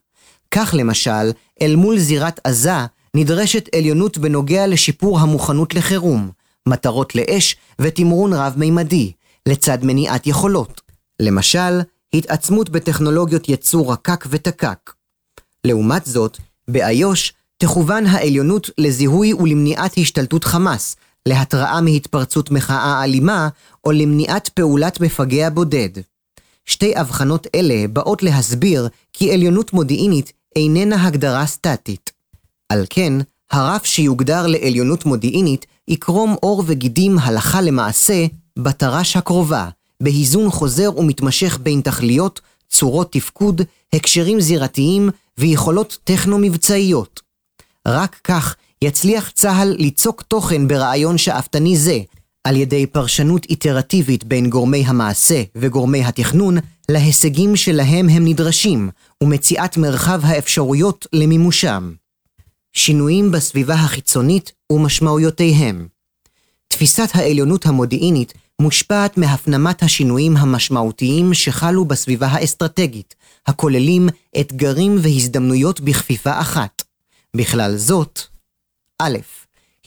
כך 0.51 0.73
למשל, 0.77 1.31
אל 1.61 1.75
מול 1.75 1.99
זירת 1.99 2.39
עזה 2.43 2.85
נדרשת 3.15 3.69
עליונות 3.75 4.17
בנוגע 4.17 4.67
לשיפור 4.67 5.19
המוכנות 5.19 5.73
לחירום, 5.73 6.29
מטרות 6.67 7.15
לאש 7.15 7.55
ותמרון 7.79 8.33
רב-מימדי, 8.33 9.11
לצד 9.45 9.77
מניעת 9.81 10.27
יכולות. 10.27 10.81
למשל, 11.19 11.81
התעצמות 12.13 12.69
בטכנולוגיות 12.69 13.49
ייצור 13.49 13.93
רקק 13.93 14.25
ותקק. 14.29 14.91
לעומת 15.63 16.05
זאת, 16.05 16.37
באיו"ש 16.67 17.33
תכוון 17.57 18.05
העליונות 18.05 18.69
לזיהוי 18.77 19.33
ולמניעת 19.33 19.97
השתלטות 19.97 20.43
חמאס, 20.43 20.95
להתראה 21.25 21.81
מהתפרצות 21.81 22.51
מחאה 22.51 23.03
אלימה 23.03 23.49
או 23.85 23.91
למניעת 23.91 24.49
פעולת 24.49 25.01
מפגע 25.01 25.49
בודד. 25.49 25.89
שתי 26.65 26.95
הבחנות 26.95 27.47
אלה 27.55 27.87
באות 27.87 28.23
להסביר 28.23 28.87
כי 29.13 29.33
עליונות 29.33 29.73
מודיעינית 29.73 30.33
איננה 30.55 31.07
הגדרה 31.07 31.45
סטטית. 31.45 32.11
על 32.69 32.85
כן, 32.89 33.13
הרף 33.51 33.85
שיוגדר 33.85 34.47
לעליונות 34.47 35.05
מודיעינית 35.05 35.65
יקרום 35.87 36.35
עור 36.41 36.63
וגידים 36.67 37.19
הלכה 37.19 37.61
למעשה 37.61 38.25
בתר"ש 38.59 39.17
הקרובה, 39.17 39.69
באיזון 40.01 40.49
חוזר 40.49 40.97
ומתמשך 40.97 41.59
בין 41.63 41.81
תכליות, 41.81 42.41
צורות 42.69 43.11
תפקוד, 43.11 43.61
הקשרים 43.93 44.41
זירתיים 44.41 45.09
ויכולות 45.37 45.97
טכנו-מבצעיות. 46.03 47.21
רק 47.87 48.19
כך 48.23 48.55
יצליח 48.81 49.29
צה"ל 49.29 49.75
ליצוק 49.77 50.21
תוכן 50.21 50.67
ברעיון 50.67 51.17
שאפתני 51.17 51.77
זה, 51.77 51.99
על 52.43 52.55
ידי 52.55 52.87
פרשנות 52.87 53.45
איטרטיבית 53.45 54.23
בין 54.23 54.49
גורמי 54.49 54.83
המעשה 54.85 55.43
וגורמי 55.55 56.03
התכנון, 56.03 56.57
להישגים 56.89 57.55
שלהם 57.55 58.09
הם 58.09 58.27
נדרשים, 58.27 58.89
ומציאת 59.23 59.77
מרחב 59.77 60.19
האפשרויות 60.23 61.07
למימושם. 61.13 61.93
שינויים 62.73 63.31
בסביבה 63.31 63.73
החיצונית 63.73 64.51
ומשמעויותיהם. 64.71 65.87
תפיסת 66.67 67.09
העליונות 67.13 67.65
המודיעינית 67.65 68.33
מושפעת 68.63 69.17
מהפנמת 69.17 69.83
השינויים 69.83 70.37
המשמעותיים 70.37 71.33
שחלו 71.33 71.85
בסביבה 71.85 72.27
האסטרטגית, 72.27 73.15
הכוללים 73.47 74.09
אתגרים 74.39 74.95
והזדמנויות 75.01 75.81
בכפיפה 75.81 76.39
אחת. 76.39 76.83
בכלל 77.35 77.77
זאת, 77.77 78.19
א. 79.01 79.09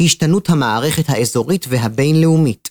השתנות 0.00 0.50
המערכת 0.50 1.04
האזורית 1.08 1.66
והבינלאומית. 1.68 2.70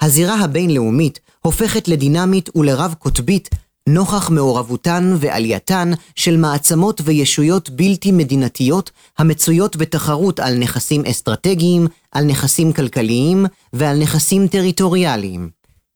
הזירה 0.00 0.34
הבינלאומית 0.34 1.20
הופכת 1.40 1.88
לדינמית 1.88 2.56
ולרב-קוטבית 2.56 3.48
נוכח 3.88 4.30
מעורבותן 4.30 5.16
ועלייתן 5.18 5.90
של 6.16 6.36
מעצמות 6.36 7.00
וישויות 7.04 7.70
בלתי 7.70 8.12
מדינתיות 8.12 8.90
המצויות 9.18 9.76
בתחרות 9.76 10.40
על 10.40 10.58
נכסים 10.58 11.04
אסטרטגיים, 11.04 11.86
על 12.12 12.24
נכסים 12.24 12.72
כלכליים 12.72 13.46
ועל 13.72 13.98
נכסים 13.98 14.48
טריטוריאליים. 14.48 15.50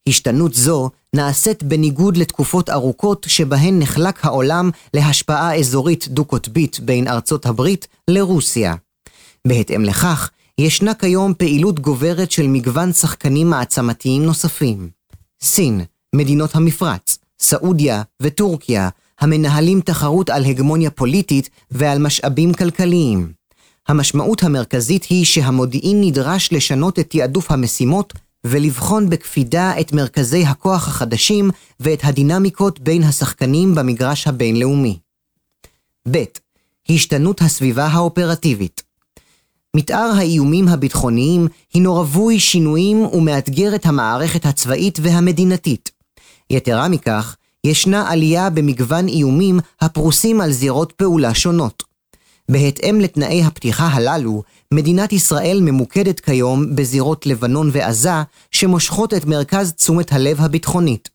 השתנות 0.08 0.54
זו 0.54 0.90
נעשית 1.14 1.62
בניגוד 1.62 2.16
לתקופות 2.16 2.70
ארוכות 2.70 3.26
שבהן 3.28 3.78
נחלק 3.78 4.24
העולם 4.24 4.70
להשפעה 4.94 5.56
אזורית 5.58 6.08
דו-קוטבית 6.08 6.80
בין 6.80 7.08
ארצות 7.08 7.46
הברית 7.46 7.86
לרוסיה. 8.08 8.74
בהתאם 9.48 9.84
לכך, 9.84 10.30
ישנה 10.58 10.94
כיום 10.94 11.34
פעילות 11.34 11.80
גוברת 11.80 12.30
של 12.30 12.46
מגוון 12.46 12.92
שחקנים 12.92 13.50
מעצמתיים 13.50 14.24
נוספים. 14.24 14.88
סין, 15.42 15.80
מדינות 16.14 16.56
המפרץ, 16.56 17.15
סעודיה 17.40 18.02
וטורקיה, 18.22 18.88
המנהלים 19.20 19.80
תחרות 19.80 20.30
על 20.30 20.44
הגמוניה 20.44 20.90
פוליטית 20.90 21.50
ועל 21.70 21.98
משאבים 21.98 22.54
כלכליים. 22.54 23.32
המשמעות 23.88 24.42
המרכזית 24.42 25.04
היא 25.04 25.24
שהמודיעין 25.24 26.00
נדרש 26.00 26.52
לשנות 26.52 26.98
את 26.98 27.10
תעדוף 27.10 27.50
המשימות 27.50 28.12
ולבחון 28.44 29.10
בקפידה 29.10 29.80
את 29.80 29.92
מרכזי 29.92 30.44
הכוח 30.44 30.88
החדשים 30.88 31.50
ואת 31.80 32.00
הדינמיקות 32.04 32.80
בין 32.80 33.02
השחקנים 33.02 33.74
במגרש 33.74 34.26
הבינלאומי. 34.26 34.98
ב. 36.10 36.18
השתנות 36.88 37.42
הסביבה 37.42 37.86
האופרטיבית 37.86 38.82
מתאר 39.76 40.12
האיומים 40.16 40.68
הביטחוניים 40.68 41.48
הינו 41.74 41.94
רווי 41.94 42.40
שינויים 42.40 43.06
ומאתגר 43.06 43.74
את 43.74 43.86
המערכת 43.86 44.46
הצבאית 44.46 44.98
והמדינתית. 45.02 45.95
יתרה 46.50 46.88
מכך, 46.88 47.36
ישנה 47.64 48.10
עלייה 48.10 48.50
במגוון 48.50 49.08
איומים 49.08 49.60
הפרוסים 49.80 50.40
על 50.40 50.52
זירות 50.52 50.92
פעולה 50.92 51.34
שונות. 51.34 51.82
בהתאם 52.50 53.00
לתנאי 53.00 53.42
הפתיחה 53.44 53.86
הללו, 53.86 54.42
מדינת 54.74 55.12
ישראל 55.12 55.60
ממוקדת 55.62 56.20
כיום 56.20 56.76
בזירות 56.76 57.26
לבנון 57.26 57.70
ועזה, 57.72 58.22
שמושכות 58.50 59.14
את 59.14 59.24
מרכז 59.24 59.72
תשומת 59.72 60.12
הלב 60.12 60.40
הביטחונית. 60.40 61.08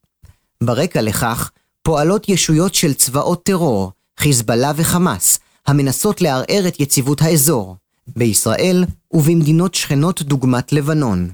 ברקע 0.63 1.01
לכך, 1.01 1.51
פועלות 1.83 2.29
ישויות 2.29 2.75
של 2.75 2.93
צבאות 2.93 3.43
טרור, 3.43 3.91
חיזבאללה 4.19 4.71
וחמאס, 4.75 5.39
המנסות 5.67 6.21
לערער 6.21 6.67
את 6.67 6.79
יציבות 6.79 7.21
האזור. 7.21 7.75
בישראל 8.07 8.85
ובמדינות 9.13 9.75
שכנות 9.75 10.21
דוגמת 10.21 10.73
לבנון. 10.73 11.29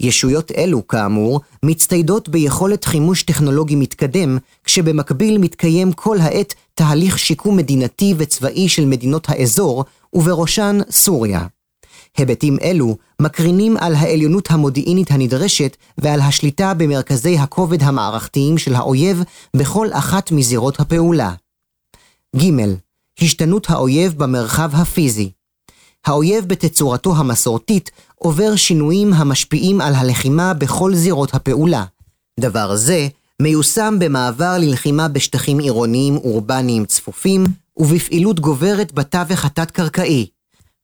ישויות 0.00 0.52
אלו, 0.52 0.86
כאמור, 0.86 1.40
מצטיידות 1.62 2.28
ביכולת 2.28 2.84
חימוש 2.84 3.22
טכנולוגי 3.22 3.76
מתקדם, 3.76 4.38
כשבמקביל 4.64 5.38
מתקיים 5.38 5.92
כל 5.92 6.18
העת 6.20 6.54
תהליך 6.74 7.18
שיקום 7.18 7.56
מדינתי 7.56 8.14
וצבאי 8.18 8.68
של 8.68 8.84
מדינות 8.84 9.28
האזור, 9.28 9.84
ובראשן 10.12 10.78
סוריה. 10.90 11.46
היבטים 12.16 12.56
אלו 12.62 12.96
מקרינים 13.22 13.76
על 13.76 13.94
העליונות 13.94 14.50
המודיעינית 14.50 15.10
הנדרשת 15.10 15.76
ועל 15.98 16.20
השליטה 16.20 16.74
במרכזי 16.74 17.38
הכובד 17.38 17.82
המערכתיים 17.82 18.58
של 18.58 18.74
האויב 18.74 19.22
בכל 19.56 19.88
אחת 19.92 20.32
מזירות 20.32 20.80
הפעולה. 20.80 21.34
ג. 22.36 22.42
השתנות 23.20 23.70
האויב 23.70 24.12
במרחב 24.18 24.70
הפיזי 24.74 25.30
האויב 26.04 26.44
בתצורתו 26.44 27.16
המסורתית 27.16 27.90
עובר 28.22 28.56
שינויים 28.56 29.12
המשפיעים 29.12 29.80
על 29.80 29.94
הלחימה 29.94 30.54
בכל 30.54 30.94
זירות 30.94 31.34
הפעולה. 31.34 31.84
דבר 32.40 32.76
זה 32.76 33.08
מיושם 33.42 33.96
במעבר 33.98 34.56
ללחימה 34.58 35.08
בשטחים 35.08 35.58
עירוניים 35.58 36.16
אורבניים 36.16 36.84
צפופים 36.84 37.44
ובפעילות 37.76 38.40
גוברת 38.40 38.92
בתווך 38.92 39.44
התת-קרקעי. 39.44 40.26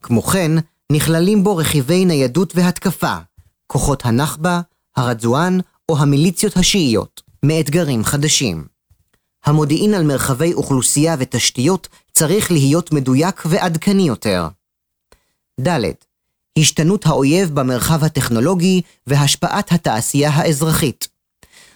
כמו 0.03 0.23
כן, 0.23 0.53
נכללים 0.93 1.45
בו 1.45 1.57
רכיבי 1.57 2.05
ניידות 2.05 2.53
והתקפה, 2.57 3.17
כוחות 3.67 4.07
הנכבה, 4.07 4.61
הרדזואן 4.97 5.59
או 5.89 5.99
המיליציות 5.99 6.57
השיעיות, 6.57 7.23
מאתגרים 7.43 8.05
חדשים. 8.05 8.65
המודיעין 9.45 9.95
על 9.95 10.05
מרחבי 10.05 10.53
אוכלוסייה 10.53 11.17
ותשתיות 11.19 11.89
צריך 12.13 12.51
להיות 12.51 12.93
מדויק 12.93 13.43
ועדכני 13.47 14.03
יותר. 14.03 14.49
ד. 15.61 15.69
השתנות 16.59 17.07
האויב 17.07 17.55
במרחב 17.55 18.05
הטכנולוגי 18.05 18.83
והשפעת 19.07 19.73
התעשייה 19.73 20.31
האזרחית. 20.31 21.09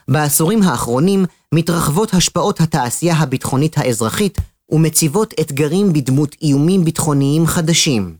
בעשורים 0.08 0.62
האחרונים 0.62 1.24
מתרחבות 1.54 2.14
השפעות 2.14 2.60
התעשייה 2.60 3.14
הביטחונית 3.14 3.78
האזרחית 3.78 4.38
ומציבות 4.70 5.34
אתגרים 5.40 5.92
בדמות 5.92 6.36
איומים 6.42 6.84
ביטחוניים 6.84 7.46
חדשים. 7.46 8.16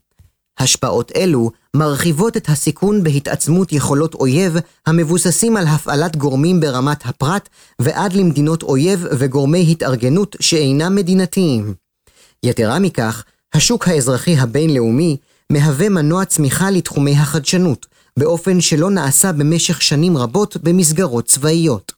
השפעות 0.59 1.12
אלו 1.16 1.51
מרחיבות 1.77 2.37
את 2.37 2.49
הסיכון 2.49 3.03
בהתעצמות 3.03 3.73
יכולות 3.73 4.14
אויב 4.14 4.57
המבוססים 4.87 5.57
על 5.57 5.66
הפעלת 5.66 6.16
גורמים 6.16 6.61
ברמת 6.61 7.07
הפרט 7.07 7.49
ועד 7.79 8.12
למדינות 8.12 8.62
אויב 8.62 9.07
וגורמי 9.18 9.73
התארגנות 9.73 10.37
שאינם 10.40 10.94
מדינתיים. 10.94 11.75
יתרה 12.42 12.79
מכך, 12.79 13.25
השוק 13.55 13.88
האזרחי 13.88 14.37
הבינלאומי 14.37 15.16
מהווה 15.51 15.89
מנוע 15.89 16.25
צמיחה 16.25 16.71
לתחומי 16.71 17.17
החדשנות, 17.17 17.87
באופן 18.17 18.61
שלא 18.61 18.91
נעשה 18.91 19.33
במשך 19.33 19.83
שנים 19.83 20.17
רבות 20.17 20.57
במסגרות 20.57 21.25
צבאיות. 21.25 21.93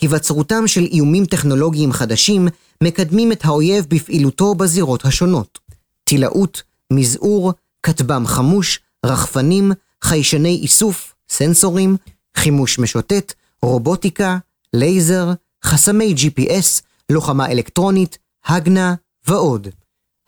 היווצרותם 0.00 0.66
של 0.66 0.84
איומים 0.92 1.26
טכנולוגיים 1.26 1.92
חדשים 1.92 2.48
מקדמים 2.82 3.32
את 3.32 3.44
האויב 3.44 3.86
בפעילותו 3.88 4.54
בזירות 4.54 5.04
השונות. 5.04 5.58
טילאות, 6.04 6.62
מזעור, 6.92 7.52
כטב"ם 7.82 8.26
חמוש, 8.26 8.80
רחפנים, 9.06 9.72
חיישני 10.02 10.60
איסוף, 10.62 11.14
סנסורים, 11.28 11.96
חימוש 12.36 12.78
משוטט, 12.78 13.32
רובוטיקה, 13.62 14.38
לייזר, 14.72 15.32
חסמי 15.64 16.14
GPS, 16.16 16.82
לוחמה 17.10 17.46
אלקטרונית, 17.46 18.18
הגנה 18.46 18.94
ועוד. 19.28 19.68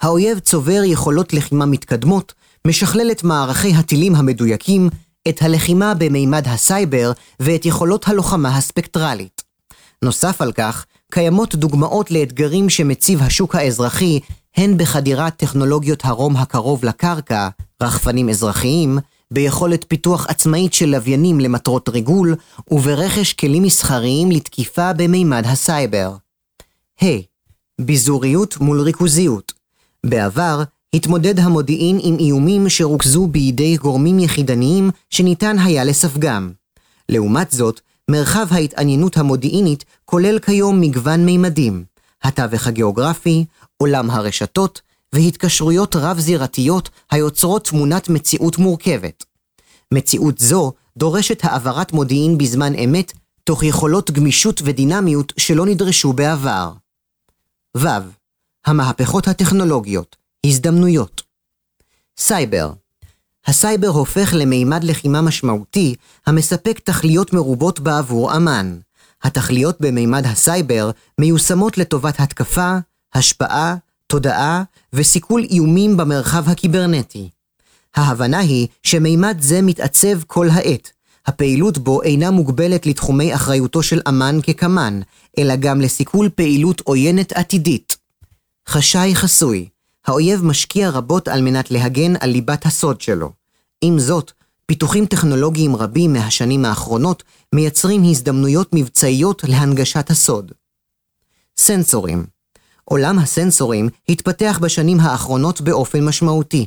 האויב 0.00 0.38
צובר 0.38 0.82
יכולות 0.84 1.32
לחימה 1.32 1.66
מתקדמות 1.66 2.34
משכלל 2.66 3.10
את 3.10 3.24
מערכי 3.24 3.74
הטילים 3.74 4.14
המדויקים, 4.14 4.88
את 5.28 5.42
הלחימה 5.42 5.94
במימד 5.94 6.42
הסייבר 6.46 7.12
ואת 7.40 7.66
יכולות 7.66 8.08
הלוחמה 8.08 8.56
הספקטרלית. 8.56 9.42
נוסף 10.02 10.42
על 10.42 10.52
כך, 10.52 10.86
קיימות 11.10 11.54
דוגמאות 11.54 12.10
לאתגרים 12.10 12.70
שמציב 12.70 13.22
השוק 13.22 13.54
האזרחי 13.54 14.20
הן 14.56 14.78
בחדירת 14.78 15.36
טכנולוגיות 15.36 16.04
הרום 16.04 16.36
הקרוב 16.36 16.84
לקרקע, 16.84 17.48
רחפנים 17.82 18.28
אזרחיים, 18.28 18.98
ביכולת 19.30 19.84
פיתוח 19.88 20.26
עצמאית 20.28 20.74
של 20.74 20.86
לוויינים 20.86 21.40
למטרות 21.40 21.88
ריגול, 21.88 22.34
וברכש 22.70 23.32
כלים 23.32 23.62
מסחריים 23.62 24.30
לתקיפה 24.30 24.92
במימד 24.92 25.42
הסייבר. 25.46 26.14
ה. 27.02 27.04
Hey, 27.04 27.22
ביזוריות 27.80 28.60
מול 28.60 28.80
ריכוזיות. 28.80 29.52
בעבר, 30.06 30.62
התמודד 30.94 31.38
המודיעין 31.40 31.98
עם 32.02 32.16
איומים 32.18 32.68
שרוכזו 32.68 33.26
בידי 33.26 33.76
גורמים 33.76 34.18
יחידניים 34.18 34.90
שניתן 35.10 35.58
היה 35.58 35.84
לספגם. 35.84 36.52
לעומת 37.08 37.50
זאת, 37.50 37.80
מרחב 38.10 38.46
ההתעניינות 38.50 39.16
המודיעינית 39.16 39.84
כולל 40.04 40.38
כיום 40.38 40.80
מגוון 40.80 41.24
מימדים, 41.24 41.84
התווך 42.22 42.66
הגיאוגרפי, 42.66 43.44
עולם 43.76 44.10
הרשתות 44.10 44.80
והתקשרויות 45.12 45.96
רב-זירתיות 45.96 46.90
היוצרות 47.10 47.64
תמונת 47.64 48.08
מציאות 48.08 48.58
מורכבת. 48.58 49.24
מציאות 49.94 50.38
זו 50.38 50.72
דורשת 50.96 51.44
העברת 51.44 51.92
מודיעין 51.92 52.38
בזמן 52.38 52.74
אמת 52.74 53.12
תוך 53.44 53.62
יכולות 53.62 54.10
גמישות 54.10 54.60
ודינמיות 54.64 55.32
שלא 55.36 55.66
נדרשו 55.66 56.12
בעבר. 56.12 56.72
ו. 57.76 57.86
המהפכות 58.66 59.28
הטכנולוגיות, 59.28 60.16
הזדמנויות. 60.46 61.22
סייבר 62.18 62.72
הסייבר 63.46 63.88
הופך 63.88 64.34
למימד 64.34 64.84
לחימה 64.84 65.20
משמעותי 65.20 65.94
המספק 66.26 66.78
תכליות 66.84 67.32
מרובות 67.32 67.80
בעבור 67.80 68.36
אמ"ן. 68.36 68.78
התכליות 69.22 69.80
במימד 69.80 70.26
הסייבר 70.26 70.90
מיושמות 71.20 71.78
לטובת 71.78 72.20
התקפה, 72.20 72.76
השפעה, 73.14 73.76
תודעה 74.06 74.62
וסיכול 74.92 75.44
איומים 75.50 75.96
במרחב 75.96 76.48
הקיברנטי. 76.48 77.28
ההבנה 77.94 78.38
היא 78.38 78.68
שמימד 78.82 79.36
זה 79.40 79.62
מתעצב 79.62 80.22
כל 80.26 80.48
העת. 80.50 80.90
הפעילות 81.26 81.78
בו 81.78 82.02
אינה 82.02 82.30
מוגבלת 82.30 82.86
לתחומי 82.86 83.34
אחריותו 83.34 83.82
של 83.82 84.00
אמ"ן 84.08 84.38
כקמ"ן, 84.42 85.00
אלא 85.38 85.56
גם 85.56 85.80
לסיכול 85.80 86.28
פעילות 86.28 86.80
עוינת 86.80 87.32
עתידית. 87.32 87.96
חשאי 88.68 89.14
חסוי, 89.14 89.68
האויב 90.06 90.44
משקיע 90.44 90.90
רבות 90.90 91.28
על 91.28 91.42
מנת 91.42 91.70
להגן 91.70 92.12
על 92.20 92.30
ליבת 92.30 92.66
הסוד 92.66 93.00
שלו. 93.00 93.32
עם 93.80 93.98
זאת, 93.98 94.32
פיתוחים 94.66 95.06
טכנולוגיים 95.06 95.76
רבים 95.76 96.12
מהשנים 96.12 96.64
האחרונות 96.64 97.22
מייצרים 97.54 98.02
הזדמנויות 98.04 98.68
מבצעיות 98.72 99.44
להנגשת 99.44 100.10
הסוד. 100.10 100.52
סנסורים 101.58 102.26
עולם 102.84 103.18
הסנסורים 103.18 103.88
התפתח 104.08 104.58
בשנים 104.62 105.00
האחרונות 105.00 105.60
באופן 105.60 106.04
משמעותי. 106.04 106.66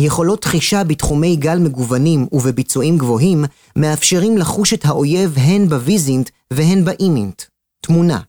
יכולות 0.00 0.44
חישה 0.44 0.84
בתחומי 0.84 1.36
גל 1.36 1.58
מגוונים 1.58 2.26
ובביצועים 2.32 2.98
גבוהים 2.98 3.44
מאפשרים 3.76 4.38
לחוש 4.38 4.74
את 4.74 4.84
האויב 4.84 5.34
הן 5.38 5.68
בוויזינט 5.68 6.30
והן 6.52 6.84
באימינט. 6.84 7.42
תמונה. 7.80 8.20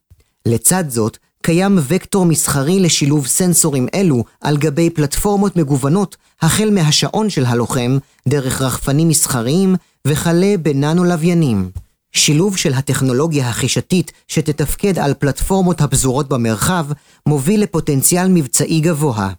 לצד 0.46 0.84
זאת, 0.90 1.18
קיים 1.48 1.78
וקטור 1.82 2.26
מסחרי 2.26 2.80
לשילוב 2.80 3.28
סנסורים 3.28 3.88
אלו 3.94 4.24
על 4.42 4.58
גבי 4.58 4.90
פלטפורמות 4.90 5.56
מגוונות 5.56 6.16
החל 6.42 6.70
מהשעון 6.70 7.30
של 7.30 7.46
הלוחם, 7.46 7.98
דרך 8.28 8.62
רחפנים 8.62 9.08
מסחריים 9.08 9.76
וכלה 10.08 10.56
בננו-לוויינים. 10.62 11.70
שילוב 12.12 12.58
של 12.58 12.74
הטכנולוגיה 12.74 13.50
החישתית 13.50 14.12
שתתפקד 14.28 15.00
על 15.00 15.14
פלטפורמות 15.14 15.82
הפזורות 15.82 16.30
במרחב 16.30 16.86
מוביל 17.26 17.64
לפוטנציאל 17.64 18.28
מבצעי 18.28 18.80
גבוה. 18.80 19.30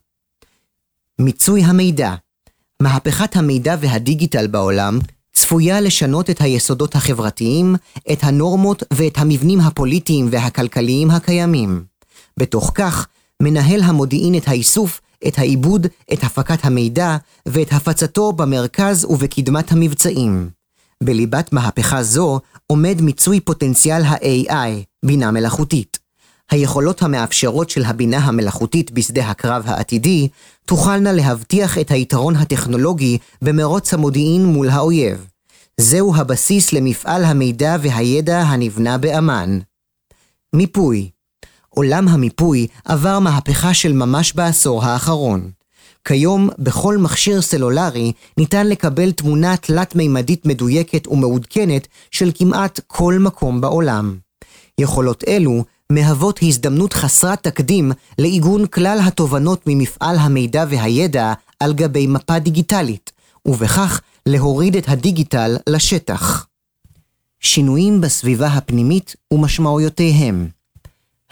מיצוי 1.19 1.63
המידע 1.63 2.15
מהפכת 2.83 3.37
המידע 3.37 3.77
והדיגיטל 3.81 4.47
בעולם 4.47 4.99
צפויה 5.33 5.81
לשנות 5.81 6.31
את 6.31 6.41
היסודות 6.41 6.95
החברתיים, 6.95 7.77
את 8.13 8.19
הנורמות 8.25 8.83
ואת 8.93 9.19
המבנים 9.19 9.61
הפוליטיים 9.61 10.29
והכלכליים 10.31 11.11
הקיימים. 11.11 11.88
בתוך 12.39 12.73
כך, 12.75 13.07
מנהל 13.43 13.83
המודיעין 13.83 14.35
את 14.35 14.49
האיסוף, 14.49 15.01
את 15.29 15.39
העיבוד, 15.39 15.87
את 16.13 16.25
הפקת 16.25 16.65
המידע 16.65 17.17
ואת 17.47 17.73
הפצתו 17.73 18.33
במרכז 18.33 19.05
ובקדמת 19.05 19.73
המבצעים. 19.73 20.51
בליבת 21.03 21.53
מהפכה 21.53 22.03
זו 22.03 22.41
עומד 22.67 23.01
מיצוי 23.01 23.41
פוטנציאל 23.41 24.03
ה-AI, 24.05 24.85
בינה 25.05 25.31
מלאכותית. 25.31 25.99
היכולות 26.51 27.03
המאפשרות 27.03 27.71
של 27.71 27.85
הבינה 27.85 28.19
המלאכותית 28.19 28.91
בשדה 28.91 29.31
הקרב 29.31 29.63
העתידי 29.67 30.29
תוכלנה 30.67 31.13
להבטיח 31.13 31.79
את 31.79 31.91
היתרון 31.91 32.37
הטכנולוגי 32.37 33.19
במרוץ 33.43 33.95
המודיעין 33.95 34.47
מול 34.47 34.71
האויב. 34.71 35.27
זהו 35.81 36.17
הבסיס 36.17 36.73
למפעל 36.73 37.25
המידע 37.25 37.77
והידע 37.81 38.39
הנבנה 38.39 38.99
באמ"ן. 38.99 39.59
מיפוי 40.53 41.11
עולם 41.79 42.09
המיפוי 42.09 42.67
עבר 42.85 43.19
מהפכה 43.19 43.75
של 43.75 43.93
ממש 43.93 44.33
בעשור 44.33 44.85
האחרון. 44.85 45.51
כיום, 46.05 46.49
בכל 46.59 46.97
מכשיר 46.99 47.41
סלולרי 47.41 48.13
ניתן 48.37 48.67
לקבל 48.67 49.13
תמונה 49.13 49.57
תלת-מימדית 49.57 50.47
מדויקת 50.47 51.07
ומעודכנת 51.07 51.89
של 52.11 52.31
כמעט 52.35 52.81
כל 52.87 53.15
מקום 53.21 53.61
בעולם. 53.61 54.17
יכולות 54.79 55.25
אלו 55.29 55.65
מהוות 55.93 56.41
הזדמנות 56.43 56.93
חסרת 56.93 57.43
תקדים 57.43 57.93
לעיגון 58.19 58.67
כלל 58.67 58.99
התובנות 59.07 59.63
ממפעל 59.67 60.17
המידע 60.19 60.65
והידע 60.69 61.33
על 61.61 61.75
גבי 61.75 62.07
מפה 62.07 62.39
דיגיטלית, 62.39 63.13
ובכך 63.47 64.01
להוריד 64.27 64.77
את 64.77 64.89
הדיגיטל 64.89 65.57
לשטח. 65.69 66.47
שינויים 67.41 68.01
בסביבה 68.01 68.47
הפנימית 68.47 69.17
ומשמעויותיהם 69.33 70.58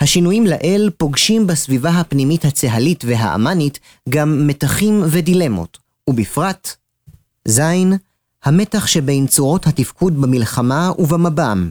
השינויים 0.01 0.47
לאל 0.47 0.91
פוגשים 0.97 1.47
בסביבה 1.47 1.91
הפנימית 1.91 2.45
הצהלית 2.45 3.05
והאמנית 3.07 3.79
גם 4.09 4.47
מתחים 4.47 5.03
ודילמות, 5.11 5.79
ובפרט 6.11 6.75
ז. 7.49 7.61
המתח 8.45 8.87
שבין 8.87 9.27
צורות 9.27 9.67
התפקוד 9.67 10.21
במלחמה 10.21 10.91
ובמב"ם. 10.99 11.71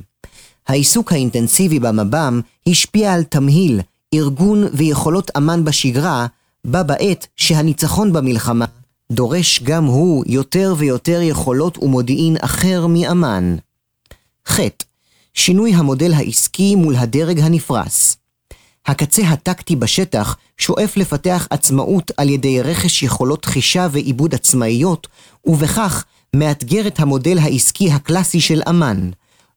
העיסוק 0.68 1.12
האינטנסיבי 1.12 1.80
במב"ם 1.80 2.42
השפיע 2.68 3.14
על 3.14 3.24
תמהיל, 3.24 3.80
ארגון 4.14 4.64
ויכולות 4.74 5.32
אמ"ן 5.38 5.64
בשגרה, 5.64 6.28
בה 6.66 6.84
בעת 6.84 7.28
שהניצחון 7.36 8.14
במלחמה 8.14 8.66
דורש 9.12 9.64
גם 9.64 9.86
הוא 9.86 10.24
יותר 10.28 10.76
ויותר 10.78 11.22
יכולות 11.22 11.78
ומודיעין 11.78 12.38
אחר 12.42 12.88
מאמ"ן. 12.88 13.56
ח. 14.48 14.60
שינוי 15.36 15.74
המודל 15.74 16.14
העסקי 16.14 16.76
מול 16.76 16.96
הדרג 16.96 17.40
הנפרס. 17.40 18.18
הקצה 18.86 19.22
הטקטי 19.22 19.76
בשטח 19.76 20.38
שואף 20.58 20.98
לפתח 20.98 21.48
עצמאות 21.50 22.12
על 22.18 22.30
ידי 22.30 22.62
רכש 22.62 23.04
יכולות 23.04 23.46
חישה 23.46 23.88
ועיבוד 23.92 24.36
עצמאיות, 24.36 25.08
ובכך 25.46 26.04
מאתגר 26.36 26.88
את 26.88 27.00
המודל 27.00 27.38
העסקי 27.38 27.92
הקלאסי 27.92 28.42
של 28.42 28.62
אמ"ן. 28.70 29.10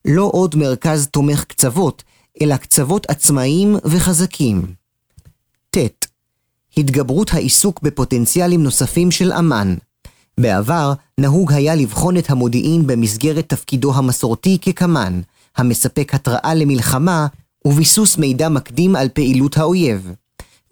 לא 0.05 0.29
עוד 0.33 0.55
מרכז 0.55 1.07
תומך 1.07 1.43
קצוות, 1.43 2.03
אלא 2.41 2.57
קצוות 2.57 3.09
עצמאיים 3.09 3.75
וחזקים. 3.85 4.73
ט. 5.69 5.77
התגברות 6.77 7.33
העיסוק 7.33 7.81
בפוטנציאלים 7.81 8.63
נוספים 8.63 9.11
של 9.11 9.33
אמ"ן. 9.33 9.75
בעבר 10.39 10.93
נהוג 11.17 11.53
היה 11.53 11.75
לבחון 11.75 12.17
את 12.17 12.29
המודיעין 12.29 12.87
במסגרת 12.87 13.49
תפקידו 13.49 13.95
המסורתי 13.95 14.57
כקמ"ן, 14.61 15.21
המספק 15.57 16.13
התראה 16.13 16.53
למלחמה 16.53 17.27
וביסוס 17.65 18.17
מידע 18.17 18.49
מקדים 18.49 18.95
על 18.95 19.09
פעילות 19.09 19.57
האויב. 19.57 20.13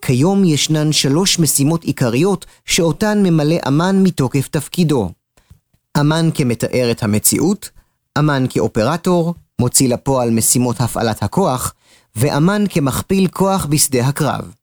כיום 0.01 0.43
ישנן 0.43 0.91
שלוש 0.91 1.39
משימות 1.39 1.83
עיקריות 1.83 2.45
שאותן 2.65 3.23
ממלא 3.23 3.55
אמ"ן 3.67 4.03
מתוקף 4.03 4.47
תפקידו. 4.47 5.09
אמ"ן 5.99 6.29
כמתאר 6.33 6.91
את 6.91 7.03
המציאות, 7.03 7.69
אמ"ן 8.19 8.45
כאופרטור, 8.49 9.33
מוציא 9.61 9.89
לפועל 9.89 10.29
משימות 10.29 10.81
הפעלת 10.81 11.23
הכוח, 11.23 11.73
ואמ"ן 12.15 12.63
כמכפיל 12.69 13.27
כוח 13.27 13.65
בשדה 13.65 14.07
הקרב. 14.07 14.53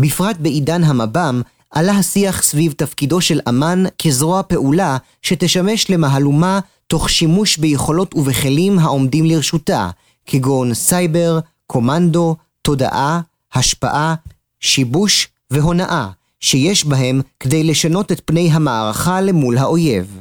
בפרט 0.00 0.36
בעידן 0.36 0.84
המב"ם, 0.84 1.42
עלה 1.70 1.92
השיח 1.92 2.42
סביב 2.42 2.72
תפקידו 2.72 3.20
של 3.20 3.40
אמ"ן 3.48 3.84
כזרוע 4.02 4.42
פעולה 4.42 4.96
שתשמש 5.22 5.90
למהלומה 5.90 6.60
תוך 6.86 7.10
שימוש 7.10 7.56
ביכולות 7.56 8.14
ובכלים 8.14 8.78
העומדים 8.78 9.24
לרשותה, 9.24 9.90
כגון 10.26 10.74
סייבר, 10.74 11.38
קומנדו, 11.66 12.36
תודעה, 12.62 13.20
השפעה, 13.54 14.14
שיבוש 14.60 15.28
והונאה, 15.50 16.08
שיש 16.40 16.84
בהם 16.84 17.20
כדי 17.40 17.64
לשנות 17.64 18.12
את 18.12 18.20
פני 18.24 18.50
המערכה 18.52 19.20
למול 19.20 19.58
האויב. 19.58 20.20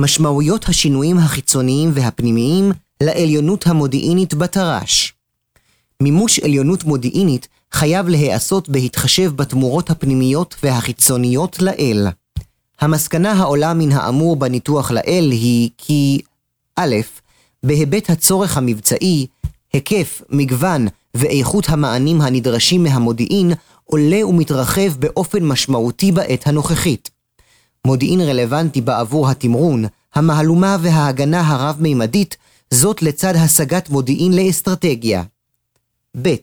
משמעויות 0.00 0.68
השינויים 0.68 1.18
החיצוניים 1.18 1.90
והפנימיים 1.94 2.72
לעליונות 3.02 3.66
המודיעינית 3.66 4.34
בתר"ש. 4.34 5.12
מימוש 6.02 6.38
עליונות 6.38 6.84
מודיעינית 6.84 7.48
חייב 7.72 8.08
להיעשות 8.08 8.68
בהתחשב 8.68 9.32
בתמורות 9.36 9.90
הפנימיות 9.90 10.56
והחיצוניות 10.62 11.62
לאל. 11.62 12.08
המסקנה 12.82 13.32
העולה 13.32 13.74
מן 13.74 13.92
האמור 13.92 14.36
בניתוח 14.36 14.90
לאל 14.90 15.28
היא 15.30 15.70
כי 15.78 16.20
א', 16.76 16.96
בהיבט 17.62 18.10
הצורך 18.10 18.56
המבצעי, 18.56 19.26
היקף, 19.72 20.22
מגוון 20.28 20.86
ואיכות 21.14 21.68
המענים 21.68 22.20
הנדרשים 22.20 22.82
מהמודיעין 22.82 23.52
עולה 23.84 24.26
ומתרחב 24.26 24.96
באופן 24.98 25.44
משמעותי 25.44 26.12
בעת 26.12 26.46
הנוכחית. 26.46 27.10
מודיעין 27.86 28.20
רלוונטי 28.20 28.80
בעבור 28.80 29.28
התמרון, 29.28 29.84
המהלומה 30.14 30.76
וההגנה 30.80 31.48
הרב-מימדית, 31.48 32.36
זאת 32.70 33.02
לצד 33.02 33.36
השגת 33.36 33.90
מודיעין 33.90 34.32
לאסטרטגיה. 34.32 35.22
ב. 36.22 36.34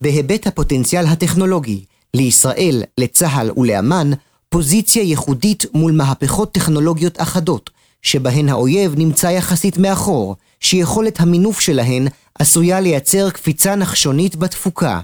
בהיבט 0.00 0.46
הפוטנציאל 0.46 1.06
הטכנולוגי, 1.06 1.84
לישראל, 2.14 2.82
לצה"ל 2.98 3.50
ולאמ"ן, 3.56 4.10
פוזיציה 4.54 5.02
ייחודית 5.02 5.64
מול 5.74 5.92
מהפכות 5.92 6.52
טכנולוגיות 6.52 7.20
אחדות, 7.20 7.70
שבהן 8.02 8.48
האויב 8.48 8.94
נמצא 8.96 9.26
יחסית 9.26 9.78
מאחור, 9.78 10.36
שיכולת 10.60 11.20
המינוף 11.20 11.60
שלהן 11.60 12.06
עשויה 12.38 12.80
לייצר 12.80 13.30
קפיצה 13.30 13.74
נחשונית 13.74 14.36
בתפוקה. 14.36 15.00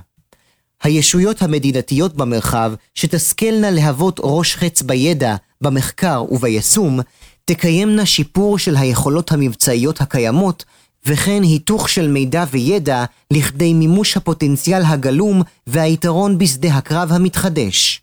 הישויות 0.82 1.42
המדינתיות 1.42 2.14
במרחב, 2.14 2.72
שתשכלנה 2.94 3.70
להוות 3.70 4.20
ראש 4.22 4.56
חץ 4.56 4.82
בידע, 4.82 5.36
במחקר 5.60 6.24
וביישום, 6.30 7.00
תקיימנה 7.44 8.06
שיפור 8.06 8.58
של 8.58 8.76
היכולות 8.76 9.32
המבצעיות 9.32 10.00
הקיימות, 10.00 10.64
וכן 11.06 11.42
היתוך 11.42 11.88
של 11.88 12.08
מידע 12.08 12.44
וידע 12.50 13.04
לכדי 13.30 13.74
מימוש 13.74 14.16
הפוטנציאל 14.16 14.82
הגלום 14.84 15.42
והיתרון 15.66 16.38
בשדה 16.38 16.74
הקרב 16.74 17.12
המתחדש. 17.12 18.02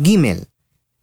ג. 0.00 0.08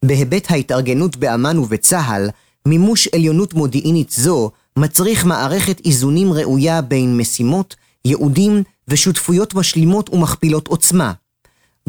בהיבט 0.05 0.51
ההתארגנות 0.51 1.15
באמ"ן 1.15 1.57
ובצה"ל, 1.57 2.29
מימוש 2.65 3.07
עליונות 3.07 3.53
מודיעינית 3.53 4.09
זו 4.09 4.51
מצריך 4.77 5.25
מערכת 5.25 5.81
איזונים 5.85 6.33
ראויה 6.33 6.81
בין 6.81 7.17
משימות, 7.17 7.75
ייעודים 8.05 8.63
ושותפויות 8.87 9.53
משלימות 9.55 10.09
ומכפילות 10.09 10.67
עוצמה. 10.67 11.11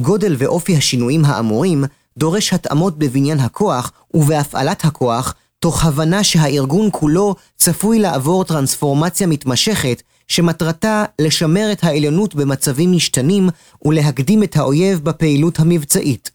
גודל 0.00 0.36
ואופי 0.38 0.76
השינויים 0.76 1.24
האמורים 1.24 1.84
דורש 2.18 2.52
התאמות 2.52 2.98
בבניין 2.98 3.40
הכוח 3.40 3.92
ובהפעלת 4.14 4.84
הכוח, 4.84 5.34
תוך 5.58 5.84
הבנה 5.84 6.24
שהארגון 6.24 6.88
כולו 6.92 7.34
צפוי 7.56 7.98
לעבור 7.98 8.44
טרנספורמציה 8.44 9.26
מתמשכת, 9.26 10.02
שמטרתה 10.28 11.04
לשמר 11.18 11.72
את 11.72 11.84
העליונות 11.84 12.34
במצבים 12.34 12.92
משתנים 12.92 13.48
ולהקדים 13.84 14.42
את 14.42 14.56
האויב 14.56 15.00
בפעילות 15.04 15.58
המבצעית. 15.58 16.30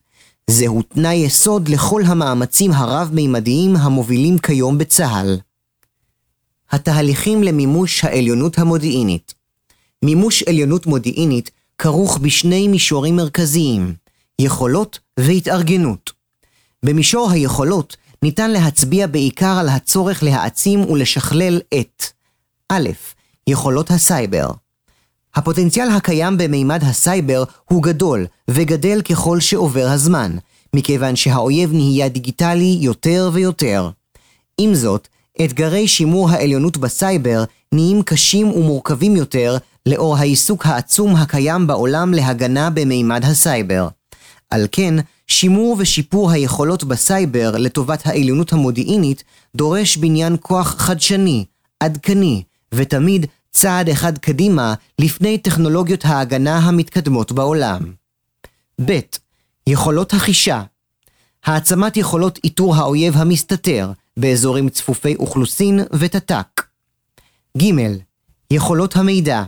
זהו 0.49 0.81
תנאי 0.81 1.15
יסוד 1.15 1.69
לכל 1.69 2.01
המאמצים 2.05 2.71
הרב-מימדיים 2.71 3.75
המובילים 3.75 4.37
כיום 4.37 4.77
בצה"ל. 4.77 5.37
התהליכים 6.71 7.43
למימוש 7.43 8.03
העליונות 8.03 8.57
המודיעינית 8.59 9.33
מימוש 10.05 10.43
עליונות 10.43 10.85
מודיעינית 10.85 11.51
כרוך 11.77 12.17
בשני 12.17 12.67
מישורים 12.67 13.15
מרכזיים, 13.15 13.93
יכולות 14.41 14.99
והתארגנות. 15.19 16.11
במישור 16.85 17.31
היכולות 17.31 17.97
ניתן 18.23 18.51
להצביע 18.51 19.07
בעיקר 19.07 19.57
על 19.59 19.69
הצורך 19.69 20.23
להעצים 20.23 20.89
ולשכלל 20.89 21.61
את 21.79 22.03
א', 22.69 22.89
יכולות 23.47 23.91
הסייבר. 23.91 24.51
הפוטנציאל 25.37 25.89
הקיים 25.89 26.37
במימד 26.37 26.83
הסייבר 26.83 27.43
הוא 27.65 27.83
גדול 27.83 28.25
וגדל 28.49 29.01
ככל 29.01 29.39
שעובר 29.39 29.87
הזמן, 29.87 30.35
מכיוון 30.75 31.15
שהאויב 31.15 31.73
נהיה 31.73 32.09
דיגיטלי 32.09 32.77
יותר 32.81 33.29
ויותר. 33.33 33.89
עם 34.57 34.75
זאת, 34.75 35.07
אתגרי 35.45 35.87
שימור 35.87 36.29
העליונות 36.29 36.77
בסייבר 36.77 37.43
נהיים 37.71 38.01
קשים 38.01 38.51
ומורכבים 38.51 39.15
יותר 39.15 39.57
לאור 39.85 40.17
העיסוק 40.17 40.65
העצום 40.65 41.15
הקיים 41.15 41.67
בעולם 41.67 42.13
להגנה 42.13 42.69
במימד 42.69 43.25
הסייבר. 43.25 43.87
על 44.49 44.67
כן, 44.71 44.95
שימור 45.27 45.75
ושיפור 45.79 46.31
היכולות 46.31 46.83
בסייבר 46.83 47.51
לטובת 47.57 48.07
העליונות 48.07 48.53
המודיעינית 48.53 49.23
דורש 49.55 49.97
בניין 49.97 50.35
כוח 50.41 50.75
חדשני, 50.77 51.45
עדכני, 51.79 52.43
ותמיד 52.73 53.25
צעד 53.57 53.89
אחד 53.89 54.17
קדימה 54.17 54.73
לפני 54.99 55.37
טכנולוגיות 55.37 56.05
ההגנה 56.05 56.57
המתקדמות 56.57 57.31
בעולם. 57.31 57.93
ב. 58.85 58.99
יכולות 59.67 60.13
החישה 60.13 60.63
העצמת 61.45 61.97
יכולות 61.97 62.39
איתור 62.43 62.75
האויב 62.75 63.17
המסתתר 63.17 63.91
באזורים 64.17 64.69
צפופי 64.69 65.15
אוכלוסין 65.15 65.79
ותת"ק. 65.93 66.61
ג. 67.57 67.63
יכולות 68.51 68.95
המידע 68.95 69.43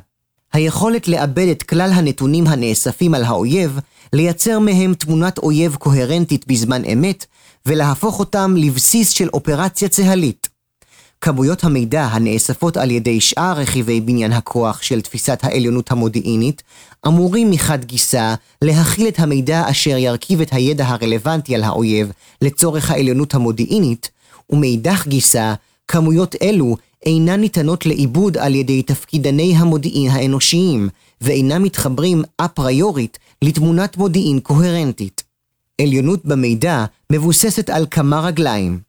היכולת 0.53 1.07
לעבד 1.07 1.47
את 1.47 1.63
כלל 1.63 1.91
הנתונים 1.93 2.47
הנאספים 2.47 3.13
על 3.13 3.23
האויב, 3.23 3.79
לייצר 4.13 4.59
מהם 4.59 4.93
תמונת 4.93 5.37
אויב 5.37 5.75
קוהרנטית 5.75 6.47
בזמן 6.47 6.85
אמת, 6.85 7.25
ולהפוך 7.65 8.19
אותם 8.19 8.55
לבסיס 8.57 9.09
של 9.09 9.29
אופרציה 9.29 9.89
צה"לית. 9.89 10.48
כמויות 11.21 11.63
המידע 11.63 12.03
הנאספות 12.03 12.77
על 12.77 12.91
ידי 12.91 13.21
שאר 13.21 13.53
רכיבי 13.59 14.01
בניין 14.01 14.31
הכוח 14.31 14.81
של 14.81 15.01
תפיסת 15.01 15.39
העליונות 15.43 15.91
המודיעינית, 15.91 16.63
אמורים 17.07 17.51
מחד 17.51 17.85
גיסא 17.85 18.33
להכיל 18.61 19.07
את 19.07 19.19
המידע 19.19 19.69
אשר 19.69 19.97
ירכיב 19.97 20.41
את 20.41 20.47
הידע 20.51 20.85
הרלוונטי 20.87 21.55
על 21.55 21.63
האויב 21.63 22.11
לצורך 22.41 22.91
העליונות 22.91 23.33
המודיעינית, 23.33 24.09
ומאידך 24.49 25.07
גיסא, 25.07 25.53
כמויות 25.87 26.35
אלו 26.41 26.77
אינן 27.05 27.39
ניתנות 27.39 27.85
לעיבוד 27.85 28.37
על 28.37 28.55
ידי 28.55 28.81
תפקידני 28.81 29.53
המודיעין 29.57 30.11
האנושיים, 30.11 30.89
ואינם 31.21 31.63
מתחברים 31.63 32.23
אפריורית 32.37 33.19
לתמונת 33.41 33.97
מודיעין 33.97 34.39
קוהרנטית. 34.39 35.23
עליונות 35.81 36.25
במידע 36.25 36.85
מבוססת 37.11 37.69
על 37.69 37.85
כמה 37.91 38.19
רגליים. 38.19 38.88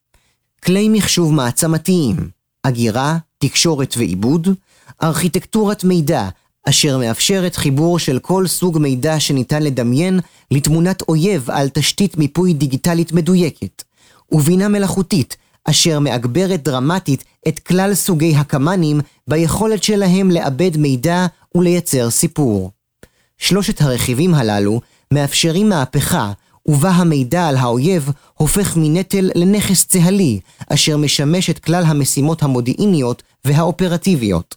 כלי 0.65 0.89
מחשוב 0.89 1.33
מעצמתיים, 1.33 2.17
אגירה, 2.63 3.19
תקשורת 3.39 3.95
ועיבוד, 3.99 4.49
ארכיטקטורת 5.03 5.85
מידע, 5.85 6.29
אשר 6.69 6.99
מאפשרת 6.99 7.57
חיבור 7.57 7.99
של 7.99 8.19
כל 8.19 8.47
סוג 8.47 8.79
מידע 8.79 9.21
שניתן 9.21 9.63
לדמיין 9.63 10.21
לתמונת 10.51 11.03
אויב 11.09 11.51
על 11.51 11.69
תשתית 11.69 12.19
מיפוי 12.19 12.53
דיגיטלית 12.53 13.13
מדויקת, 13.13 13.83
ובינה 14.33 14.69
מלאכותית, 14.69 15.37
אשר 15.65 15.99
מאגברת 15.99 16.63
דרמטית 16.63 17.25
את 17.49 17.59
כלל 17.59 17.95
סוגי 17.95 18.37
הקמ"נים 18.37 19.01
ביכולת 19.29 19.83
שלהם 19.83 20.31
לעבד 20.31 20.77
מידע 20.77 21.27
ולייצר 21.55 22.11
סיפור. 22.11 22.71
שלושת 23.39 23.83
הרכיבים 23.83 24.35
הללו 24.35 24.81
מאפשרים 25.13 25.69
מהפכה 25.69 26.33
ובה 26.67 26.91
המידע 26.91 27.49
על 27.49 27.57
האויב 27.57 28.11
הופך 28.35 28.77
מנטל 28.77 29.31
לנכס 29.35 29.87
צה"לי, 29.87 30.41
אשר 30.69 30.97
משמש 30.97 31.51
את 31.51 31.59
כלל 31.59 31.85
המשימות 31.85 32.43
המודיעיניות 32.43 33.23
והאופרטיביות. 33.45 34.57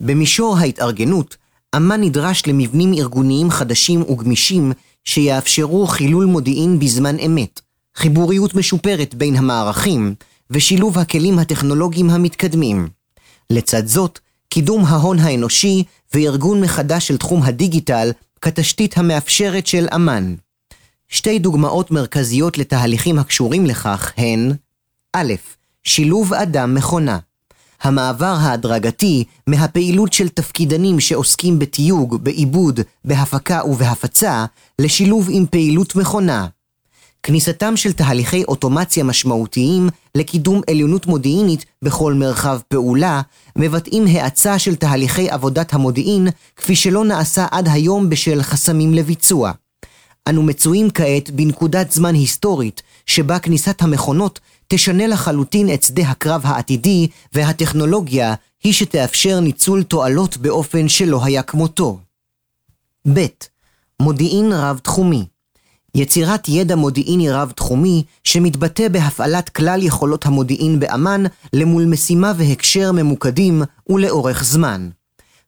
במישור 0.00 0.56
ההתארגנות, 0.58 1.36
אמ"ן 1.76 2.00
נדרש 2.00 2.42
למבנים 2.46 2.94
ארגוניים 2.94 3.50
חדשים 3.50 4.02
וגמישים 4.02 4.72
שיאפשרו 5.04 5.86
חילול 5.86 6.24
מודיעין 6.24 6.78
בזמן 6.78 7.18
אמת, 7.18 7.60
חיבוריות 7.96 8.54
משופרת 8.54 9.14
בין 9.14 9.36
המערכים 9.36 10.14
ושילוב 10.50 10.98
הכלים 10.98 11.38
הטכנולוגיים 11.38 12.10
המתקדמים. 12.10 12.88
לצד 13.50 13.86
זאת, 13.86 14.18
קידום 14.48 14.84
ההון 14.84 15.18
האנושי 15.18 15.84
וארגון 16.14 16.60
מחדש 16.60 17.08
של 17.08 17.16
תחום 17.16 17.42
הדיגיטל 17.42 18.12
כתשתית 18.40 18.98
המאפשרת 18.98 19.66
של 19.66 19.86
אמ"ן. 19.94 20.34
שתי 21.14 21.38
דוגמאות 21.38 21.90
מרכזיות 21.90 22.58
לתהליכים 22.58 23.18
הקשורים 23.18 23.66
לכך 23.66 24.12
הן 24.16 24.52
א', 25.12 25.32
שילוב 25.84 26.34
אדם-מכונה. 26.34 27.18
המעבר 27.82 28.36
ההדרגתי 28.40 29.24
מהפעילות 29.46 30.12
של 30.12 30.28
תפקידנים 30.28 31.00
שעוסקים 31.00 31.58
בתיוג, 31.58 32.24
בעיבוד, 32.24 32.80
בהפקה 33.04 33.60
ובהפצה, 33.64 34.44
לשילוב 34.78 35.28
עם 35.30 35.46
פעילות 35.50 35.96
מכונה, 35.96 36.46
כניסתם 37.22 37.76
של 37.76 37.92
תהליכי 37.92 38.44
אוטומציה 38.44 39.04
משמעותיים 39.04 39.88
לקידום 40.14 40.60
עליונות 40.70 41.06
מודיעינית 41.06 41.64
בכל 41.82 42.14
מרחב 42.14 42.58
פעולה, 42.68 43.20
מבטאים 43.56 44.06
האצה 44.06 44.58
של 44.58 44.74
תהליכי 44.74 45.30
עבודת 45.30 45.74
המודיעין, 45.74 46.28
כפי 46.56 46.76
שלא 46.76 47.04
נעשה 47.04 47.46
עד 47.50 47.68
היום 47.68 48.10
בשל 48.10 48.42
חסמים 48.42 48.94
לביצוע. 48.94 49.52
אנו 50.28 50.42
מצויים 50.42 50.90
כעת 50.90 51.30
בנקודת 51.30 51.92
זמן 51.92 52.14
היסטורית, 52.14 52.82
שבה 53.06 53.38
כניסת 53.38 53.82
המכונות 53.82 54.40
תשנה 54.68 55.06
לחלוטין 55.06 55.74
את 55.74 55.82
שדה 55.82 56.02
הקרב 56.02 56.40
העתידי, 56.44 57.08
והטכנולוגיה 57.32 58.34
היא 58.64 58.72
שתאפשר 58.72 59.40
ניצול 59.40 59.82
תועלות 59.82 60.36
באופן 60.36 60.88
שלא 60.88 61.24
היה 61.24 61.42
כמותו. 61.42 61.98
ב. 63.12 63.26
מודיעין 64.00 64.52
רב-תחומי 64.52 65.24
יצירת 65.94 66.48
ידע 66.48 66.76
מודיעיני 66.76 67.30
רב-תחומי 67.30 68.02
שמתבטא 68.24 68.88
בהפעלת 68.88 69.48
כלל 69.48 69.82
יכולות 69.82 70.26
המודיעין 70.26 70.80
באמ"ן 70.80 71.22
למול 71.52 71.84
משימה 71.84 72.32
והקשר 72.36 72.92
ממוקדים 72.92 73.62
ולאורך 73.88 74.44
זמן. 74.44 74.88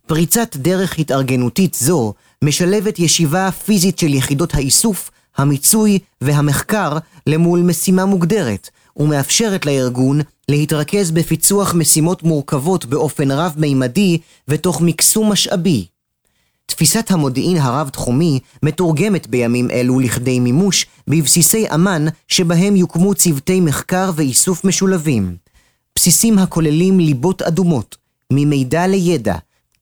פריצת 0.06 0.56
דרך 0.56 0.98
התארגנותית 0.98 1.74
זו 1.74 2.14
משלבת 2.44 2.98
ישיבה 2.98 3.50
פיזית 3.50 3.98
של 3.98 4.14
יחידות 4.14 4.54
האיסוף, 4.54 5.10
המיצוי 5.36 5.98
והמחקר 6.20 6.98
למול 7.26 7.60
משימה 7.60 8.04
מוגדרת, 8.04 8.70
ומאפשרת 8.96 9.66
לארגון 9.66 10.20
להתרכז 10.48 11.10
בפיצוח 11.10 11.74
משימות 11.74 12.22
מורכבות 12.22 12.86
באופן 12.86 13.30
רב-מימדי 13.30 14.18
ותוך 14.48 14.80
מקסום 14.80 15.32
משאבי. 15.32 15.86
תפיסת 16.66 17.10
המודיעין 17.10 17.56
הרב-תחומי 17.56 18.40
מתורגמת 18.62 19.26
בימים 19.26 19.70
אלו 19.70 20.00
לכדי 20.00 20.40
מימוש 20.40 20.86
בבסיסי 21.08 21.66
אמ"ן 21.74 22.04
שבהם 22.28 22.76
יוקמו 22.76 23.14
צוותי 23.14 23.60
מחקר 23.60 24.10
ואיסוף 24.14 24.64
משולבים. 24.64 25.36
בסיסים 25.94 26.38
הכוללים 26.38 27.00
ליבות 27.00 27.42
אדומות, 27.42 27.96
ממידע 28.32 28.86
לידע, 28.86 29.36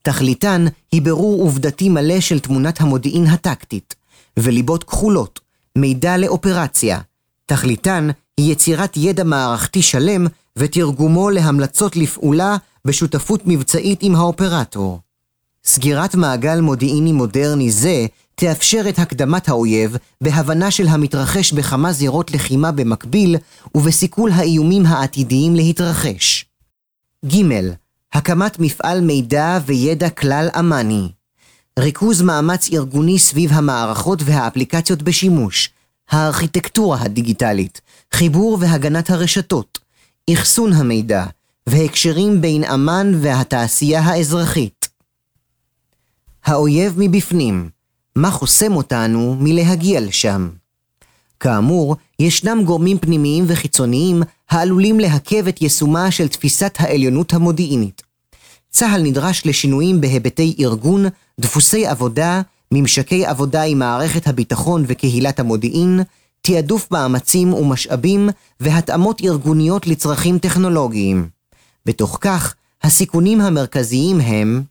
תכליתן 0.05 0.65
היא 0.93 1.03
ברור 1.03 1.43
עובדתי 1.43 1.89
מלא 1.89 2.21
של 2.21 2.39
תמונת 2.39 2.81
המודיעין 2.81 3.27
הטקטית, 3.27 3.95
וליבות 4.39 4.85
כחולות, 4.85 5.41
מידע 5.79 6.17
לאופרציה, 6.17 7.01
תכליתן 7.47 8.09
היא 8.37 8.53
יצירת 8.53 8.97
ידע 8.97 9.25
מערכתי 9.25 9.83
שלם 9.83 10.27
ותרגומו 10.57 11.31
להמלצות 11.31 11.97
לפעולה 11.97 12.57
בשותפות 12.85 13.43
מבצעית 13.47 13.99
עם 14.03 14.15
האופרטור. 14.15 15.01
סגירת 15.65 16.15
מעגל 16.15 16.61
מודיעיני 16.61 17.13
מודרני 17.13 17.71
זה 17.71 18.07
תאפשר 18.35 18.83
את 18.89 18.99
הקדמת 18.99 19.49
האויב 19.49 19.97
בהבנה 20.21 20.71
של 20.71 20.89
המתרחש 20.89 21.53
בכמה 21.53 21.93
זירות 21.93 22.31
לחימה 22.31 22.73
במקביל 22.73 23.37
ובסיכול 23.75 24.31
האיומים 24.31 24.87
העתידיים 24.87 25.55
להתרחש. 25.55 26.45
ג. 27.27 27.35
הקמת 28.15 28.59
מפעל 28.59 29.01
מידע 29.01 29.59
וידע 29.67 30.11
כלל 30.11 30.49
אמני. 30.59 31.09
ריכוז 31.79 32.23
מאמץ 32.23 32.71
ארגוני 32.73 33.19
סביב 33.19 33.53
המערכות 33.53 34.23
והאפליקציות 34.25 35.03
בשימוש, 35.03 35.71
הארכיטקטורה 36.11 37.03
הדיגיטלית, 37.03 37.81
חיבור 38.13 38.59
והגנת 38.61 39.11
הרשתות, 39.11 39.79
אחסון 40.33 40.73
המידע, 40.73 41.27
והקשרים 41.67 42.41
בין 42.41 42.65
אמ"ן 42.65 43.13
והתעשייה 43.21 44.01
האזרחית. 44.01 44.89
האויב 46.45 46.95
מבפנים, 46.99 47.71
מה 48.17 48.31
חוסם 48.31 48.73
אותנו 48.77 49.37
מלהגיע 49.41 50.01
לשם? 50.01 50.51
כאמור, 51.41 51.97
ישנם 52.19 52.63
גורמים 52.65 52.99
פנימיים 52.99 53.45
וחיצוניים 53.49 54.23
העלולים 54.51 55.01
לעכב 55.01 55.49
את 55.49 55.63
יישומה 55.63 56.11
של 56.11 56.29
תפיסת 56.29 56.75
העליונות 56.79 57.33
המודיעינית. 57.33 58.04
צה"ל 58.75 59.03
נדרש 59.03 59.47
לשינויים 59.47 60.01
בהיבטי 60.01 60.57
ארגון, 60.61 61.05
דפוסי 61.41 61.87
עבודה, 61.87 62.43
ממשקי 62.73 63.27
עבודה 63.27 63.63
עם 63.63 63.79
מערכת 63.79 64.27
הביטחון 64.27 64.85
וקהילת 64.87 65.41
המודיעין, 65.41 66.01
תעדוף 66.41 66.91
מאמצים 66.91 67.55
ומשאבים 67.55 68.29
והתאמות 68.61 69.21
ארגוניות 69.25 69.87
לצרכים 69.87 70.39
טכנולוגיים. 70.39 71.29
בתוך 71.87 72.19
כך, 72.21 72.55
הסיכונים 72.83 73.41
המרכזיים 73.41 74.21
הם 74.21 74.63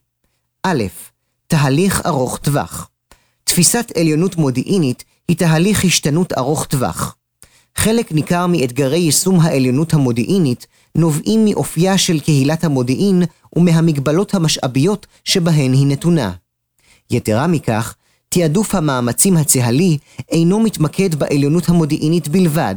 א', 0.62 0.84
תהליך 1.46 2.06
ארוך 2.06 2.38
טווח. 2.38 2.88
תפיסת 3.44 3.92
עליונות 3.96 4.36
מודיעינית 4.36 5.04
היא 5.28 5.36
תהליך 5.36 5.84
השתנות 5.84 6.32
ארוך 6.32 6.66
טווח. 6.66 7.16
חלק 7.76 8.12
ניכר 8.12 8.46
מאתגרי 8.46 8.98
יישום 8.98 9.40
העליונות 9.40 9.94
המודיעינית 9.94 10.66
נובעים 10.96 11.44
מאופייה 11.44 11.98
של 11.98 12.20
קהילת 12.20 12.64
המודיעין 12.64 13.22
ומהמגבלות 13.56 14.34
המשאביות 14.34 15.06
שבהן 15.24 15.72
היא 15.72 15.86
נתונה. 15.86 16.32
יתרה 17.10 17.46
מכך, 17.46 17.94
תעדוף 18.28 18.74
המאמצים 18.74 19.36
הצה"לי 19.36 19.98
אינו 20.30 20.60
מתמקד 20.60 21.14
בעליונות 21.14 21.68
המודיעינית 21.68 22.28
בלבד, 22.28 22.74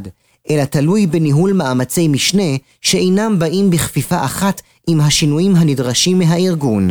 אלא 0.50 0.64
תלוי 0.64 1.06
בניהול 1.06 1.52
מאמצי 1.52 2.08
משנה 2.08 2.56
שאינם 2.80 3.38
באים 3.38 3.70
בכפיפה 3.70 4.24
אחת 4.24 4.62
עם 4.86 5.00
השינויים 5.00 5.56
הנדרשים 5.56 6.18
מהארגון. 6.18 6.90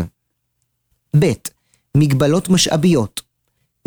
ב. 1.19 1.25
מגבלות 1.97 2.49
משאביות 2.49 3.21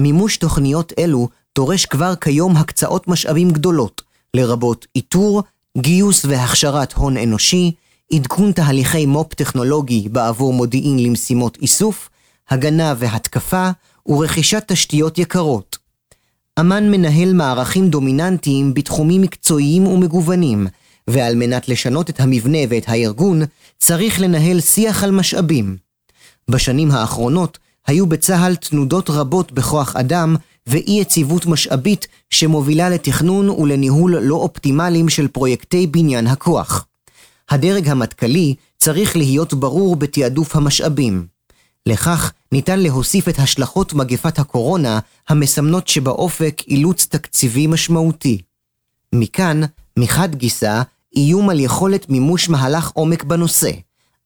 מימוש 0.01 0.37
תוכניות 0.37 0.93
אלו 0.99 1.29
דורש 1.55 1.87
כבר 1.87 2.15
כיום 2.17 2.57
הקצאות 2.57 3.09
משאבים 3.09 3.51
גדולות, 3.51 4.03
לרבות 4.35 4.87
איתור, 4.97 5.43
גיוס 5.79 6.25
והכשרת 6.25 6.93
הון 6.93 7.17
אנושי, 7.17 7.73
עדכון 8.13 8.53
תהליכי 8.53 9.07
מו"פ 9.07 9.35
טכנולוגי 9.35 10.09
בעבור 10.09 10.53
מודיעין 10.53 10.99
למשימות 10.99 11.59
איסוף, 11.63 12.09
הגנה 12.49 12.95
והתקפה 12.99 13.71
ורכישת 14.07 14.65
תשתיות 14.67 15.19
יקרות. 15.19 15.79
אמ"ן 16.61 16.91
מנהל 16.91 17.33
מערכים 17.33 17.89
דומיננטיים 17.89 18.75
בתחומים 18.75 19.23
מקצועיים 19.23 19.87
ומגוונים, 19.87 20.67
ועל 21.09 21.35
מנת 21.35 21.69
לשנות 21.69 22.11
את 22.11 22.21
המבנה 22.21 22.59
ואת 22.69 22.89
הארגון, 22.89 23.43
צריך 23.79 24.21
לנהל 24.21 24.61
שיח 24.61 25.05
על 25.05 25.11
משאבים. 25.11 25.77
בשנים 26.51 26.91
האחרונות 26.91 27.59
היו 27.87 28.07
בצה"ל 28.07 28.57
תנודות 28.57 29.11
רבות 29.11 29.53
בכוח 29.53 29.97
אדם 29.97 30.37
ואי 30.67 30.99
יציבות 31.01 31.47
משאבית 31.47 32.07
שמובילה 32.31 32.91
לתכנון 32.91 33.49
ולניהול 33.51 34.17
לא 34.19 34.35
אופטימליים 34.37 35.09
של 35.09 35.29
פרויקטי 35.29 35.87
בניין 35.87 36.27
הכוח. 36.27 36.87
הדרג 37.51 37.89
המטכ"לי 37.89 38.55
צריך 38.79 39.17
להיות 39.17 39.55
ברור 39.55 39.97
בתעדוף 39.97 40.57
המשאבים. 40.57 41.27
לכך 41.87 42.33
ניתן 42.53 42.81
להוסיף 42.81 43.29
את 43.29 43.39
השלכות 43.39 43.95
מגפת 43.95 44.39
הקורונה 44.39 44.99
המסמנות 45.29 45.89
שבאופק 45.89 46.63
אילוץ 46.69 47.07
תקציבי 47.07 47.67
משמעותי. 47.67 48.39
מכאן, 49.15 49.61
מחד 49.99 50.35
גיסא, 50.35 50.83
איום 51.17 51.51
על 51.51 51.61
יכולת 51.61 52.11
מימוש 52.11 52.49
מהלך 52.49 52.91
עומק 52.95 53.25
בנושא, 53.25 53.71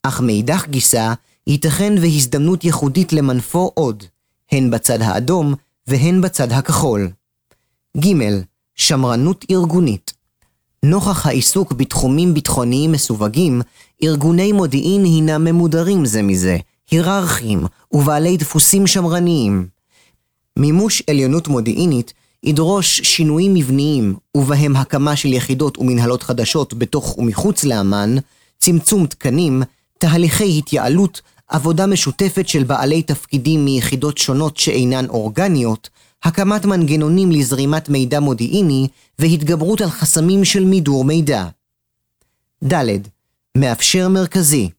אך 0.02 0.20
מאידך 0.20 0.66
גיסא, 0.68 1.12
ייתכן 1.46 1.94
והזדמנות 2.00 2.64
ייחודית 2.64 3.12
למנפו 3.12 3.70
עוד, 3.74 4.04
הן 4.52 4.70
בצד 4.70 5.02
האדום 5.02 5.54
והן 5.86 6.20
בצד 6.20 6.52
הכחול. 6.52 7.10
ג. 7.96 8.06
שמרנות 8.74 9.44
ארגונית 9.50 10.12
נוכח 10.84 11.26
העיסוק 11.26 11.72
בתחומים 11.72 12.34
ביטחוניים 12.34 12.92
מסווגים, 12.92 13.62
ארגוני 14.02 14.52
מודיעין 14.52 15.04
הינם 15.04 15.44
ממודרים 15.44 16.04
זה 16.04 16.22
מזה, 16.22 16.58
היררכיים 16.90 17.66
ובעלי 17.92 18.36
דפוסים 18.36 18.86
שמרניים. 18.86 19.66
מימוש 20.58 21.02
עליונות 21.10 21.48
מודיעינית 21.48 22.12
ידרוש 22.42 23.00
שינויים 23.00 23.54
מבניים, 23.54 24.14
ובהם 24.36 24.76
הקמה 24.76 25.16
של 25.16 25.32
יחידות 25.32 25.78
ומנהלות 25.78 26.22
חדשות 26.22 26.74
בתוך 26.74 27.18
ומחוץ 27.18 27.64
לאמ"ן, 27.64 28.16
צמצום 28.58 29.06
תקנים, 29.06 29.62
תהליכי 29.98 30.58
התייעלות 30.58 31.22
עבודה 31.48 31.86
משותפת 31.86 32.48
של 32.48 32.64
בעלי 32.64 33.02
תפקידים 33.02 33.64
מיחידות 33.64 34.18
שונות 34.18 34.56
שאינן 34.56 35.06
אורגניות, 35.08 35.88
הקמת 36.22 36.64
מנגנונים 36.64 37.30
לזרימת 37.30 37.88
מידע 37.88 38.20
מודיעיני 38.20 38.88
והתגברות 39.18 39.80
על 39.80 39.90
חסמים 39.90 40.44
של 40.44 40.64
מידור 40.64 41.04
מידע. 41.04 41.46
ד. 42.64 42.74
מאפשר 43.56 44.08
מרכזי 44.08 44.70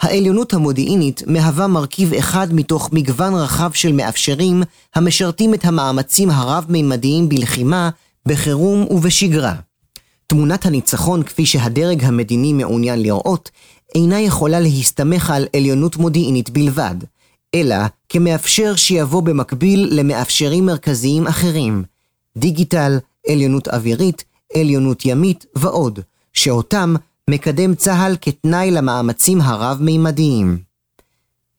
העליונות 0.00 0.54
המודיעינית 0.54 1.22
מהווה 1.26 1.66
מרכיב 1.66 2.14
אחד 2.14 2.54
מתוך 2.54 2.90
מגוון 2.92 3.34
רחב 3.34 3.72
של 3.72 3.92
מאפשרים 3.92 4.62
המשרתים 4.94 5.54
את 5.54 5.64
המאמצים 5.64 6.30
הרב-מימדיים 6.30 7.28
בלחימה, 7.28 7.90
בחירום 8.26 8.86
ובשגרה. 8.90 9.54
תמונת 10.26 10.66
הניצחון 10.66 11.22
כפי 11.22 11.46
שהדרג 11.46 12.04
המדיני 12.04 12.52
מעוניין 12.52 13.02
לראות, 13.02 13.50
אינה 13.94 14.20
יכולה 14.20 14.60
להסתמך 14.60 15.30
על 15.30 15.46
עליונות 15.56 15.96
מודיעינית 15.96 16.50
בלבד, 16.50 16.94
אלא 17.54 17.76
כמאפשר 18.08 18.76
שיבוא 18.76 19.22
במקביל 19.22 19.88
למאפשרים 19.92 20.66
מרכזיים 20.66 21.26
אחרים, 21.26 21.84
דיגיטל, 22.36 22.98
עליונות 23.28 23.68
אווירית, 23.68 24.24
עליונות 24.54 25.04
ימית 25.04 25.46
ועוד, 25.54 26.00
שאותם 26.32 26.94
מקדם 27.30 27.74
צה"ל 27.74 28.16
כתנאי 28.20 28.70
למאמצים 28.70 29.40
הרב-מימדיים. 29.40 30.58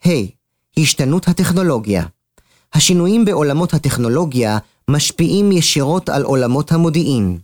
ה. 0.05 0.07
Hey, 0.07 0.31
השתנות 0.77 1.27
הטכנולוגיה 1.27 2.05
השינויים 2.73 3.25
בעולמות 3.25 3.73
הטכנולוגיה 3.73 4.57
משפיעים 4.89 5.51
ישירות 5.51 6.09
על 6.09 6.23
עולמות 6.23 6.71
המודיעין. 6.71 7.37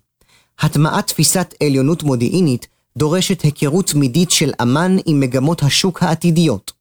הטמעת 0.59 1.07
תפיסת 1.07 1.53
עליונות 1.63 2.03
מודיעינית 2.03 2.67
דורשת 2.97 3.41
היכרות 3.41 3.87
תמידית 3.87 4.31
של 4.31 4.51
אמ"ן 4.61 4.95
עם 5.05 5.19
מגמות 5.19 5.63
השוק 5.63 6.03
העתידיות. 6.03 6.71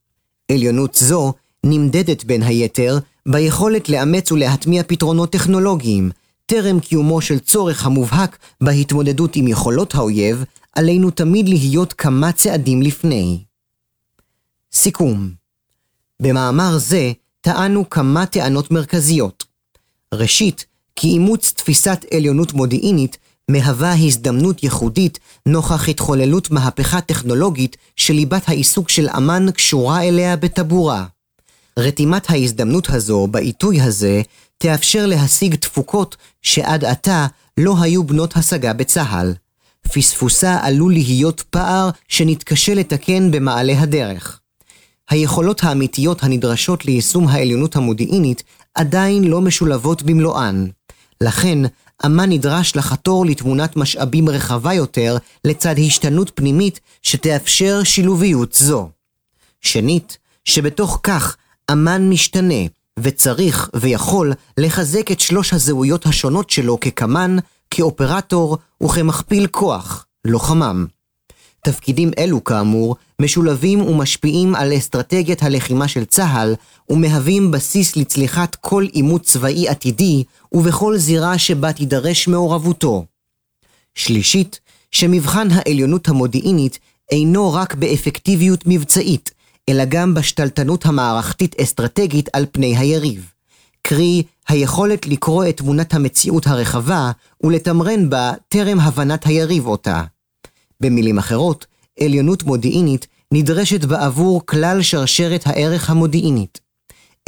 עליונות 0.53 0.95
זו 0.95 1.33
נמדדת 1.67 2.25
בין 2.25 2.43
היתר 2.43 2.99
ביכולת 3.29 3.89
לאמץ 3.89 4.33
ולהטמיע 4.33 4.83
פתרונות 4.87 5.33
טכנולוגיים, 5.33 6.11
טרם 6.47 6.81
קיומו 6.81 7.21
של 7.21 7.39
צורך 7.39 7.87
המובהק 7.87 8.39
בהתמודדות 8.61 9.37
עם 9.37 9.49
יכולות 9.49 9.95
האויב, 9.95 10.45
עלינו 10.73 11.11
תמיד 11.11 11.49
להיות 11.49 11.93
כמה 11.93 12.33
צעדים 12.33 12.83
לפני. 12.83 13.39
סיכום 14.73 15.31
במאמר 16.21 16.79
זה 16.79 17.13
טענו 17.41 17.91
כמה 17.91 18.27
טענות 18.27 18.71
מרכזיות. 18.71 19.45
ראשית, 20.15 20.67
כי 20.97 21.09
אימוץ 21.09 21.53
תפיסת 21.57 22.05
עליונות 22.15 22.53
מודיעינית 22.53 23.19
מהווה 23.51 23.95
הזדמנות 23.95 24.63
ייחודית 24.63 25.19
נוכח 25.47 25.89
התחוללות 25.89 26.51
מהפכה 26.51 27.01
טכנולוגית 27.01 27.77
שליבת 27.97 28.49
העיסוק 28.49 28.89
של 28.89 29.09
אמ"ן 29.17 29.51
קשורה 29.51 30.03
אליה 30.03 30.37
בטבורה. 30.37 31.05
רתימת 31.79 32.31
ההזדמנות 32.31 32.91
הזו 32.91 33.27
בעיתוי 33.27 33.81
הזה 33.81 34.23
תאפשר 34.59 35.07
להשיג 35.07 35.55
תפוקות 35.55 36.17
שעד 36.43 36.85
עתה 36.85 37.27
לא 37.59 37.75
היו 37.81 38.05
בנות 38.05 38.37
השגה 38.37 38.73
בצה"ל. 38.73 39.35
פספוסה 39.93 40.59
עלול 40.63 40.93
להיות 40.93 41.45
פער 41.51 41.91
שנתקשה 42.09 42.75
לתקן 42.75 43.31
במעלה 43.31 43.81
הדרך. 43.81 44.41
היכולות 45.11 45.65
האמיתיות 45.65 46.23
הנדרשות 46.23 46.85
ליישום 46.85 47.29
העליונות 47.29 47.77
המודיעינית 47.77 48.43
עדיין 48.75 49.25
לא 49.25 49.41
משולבות 49.41 50.03
במלואן. 50.03 50.67
לכן, 51.21 51.59
אמה 52.07 52.27
נדרש 52.27 52.77
לחתור 52.77 53.27
לתמונת 53.27 53.77
משאבים 53.77 54.29
רחבה 54.29 54.75
יותר 54.75 55.17
לצד 55.45 55.75
השתנות 55.79 56.33
פנימית 56.35 56.81
שתאפשר 57.03 57.83
שילוביות 57.85 58.53
זו. 58.53 58.89
שנית, 59.61 60.19
שבתוך 60.45 61.01
כך 61.03 61.37
אמן 61.73 62.09
משתנה, 62.09 62.65
וצריך 62.99 63.71
ויכול 63.75 64.33
לחזק 64.59 65.11
את 65.11 65.21
שלוש 65.21 65.53
הזהויות 65.53 66.07
השונות 66.07 66.51
שלו 66.51 66.81
כקמן, 66.81 67.37
כאופרטור 67.71 68.59
וכמכפיל 68.83 69.47
כוח, 69.47 70.07
לוחמם. 70.25 70.87
תפקידים 71.65 72.11
אלו, 72.19 72.45
כאמור, 72.45 72.97
משולבים 73.21 73.81
ומשפיעים 73.83 74.55
על 74.55 74.77
אסטרטגיית 74.77 75.43
הלחימה 75.43 75.89
של 75.89 76.05
צה"ל, 76.05 76.55
ומהווים 76.89 77.51
בסיס 77.51 77.97
לצליחת 77.97 78.55
כל 78.55 78.87
עימות 78.93 79.23
צבאי 79.23 79.69
עתידי, 79.69 80.25
ובכל 80.53 80.97
זירה 80.97 81.39
שבה 81.39 81.73
תידרש 81.73 82.29
מעורבותו. 82.29 83.05
שלישית, 83.95 84.61
שמבחן 84.91 85.49
העליונות 85.51 86.09
המודיעינית 86.09 86.79
אינו 87.11 87.53
רק 87.53 87.75
באפקטיביות 87.75 88.65
מבצעית, 88.67 89.31
אלא 89.69 89.85
גם 89.85 90.15
בשתלטנות 90.15 90.87
המערכתית-אסטרטגית 90.87 92.29
על 92.33 92.47
פני 92.53 92.77
היריב. 92.77 93.31
קרי, 93.83 94.23
היכולת 94.49 95.07
לקרוא 95.07 95.45
את 95.49 95.57
תמונת 95.57 95.95
המציאות 95.95 96.47
הרחבה 96.47 97.11
ולתמרן 97.43 98.11
בה 98.11 98.33
טרם 98.49 98.81
הבנת 98.81 99.27
היריב 99.27 99.67
אותה. 99.67 100.03
במילים 100.83 101.19
אחרות, 101.19 101.67
עליונות 102.01 102.43
מודיעינית 102.43 103.07
נדרשת 103.33 103.85
בעבור 103.85 104.47
כלל 104.47 104.83
שרשרת 104.83 105.47
הערך 105.47 105.91
המודיעינית. 105.91 106.61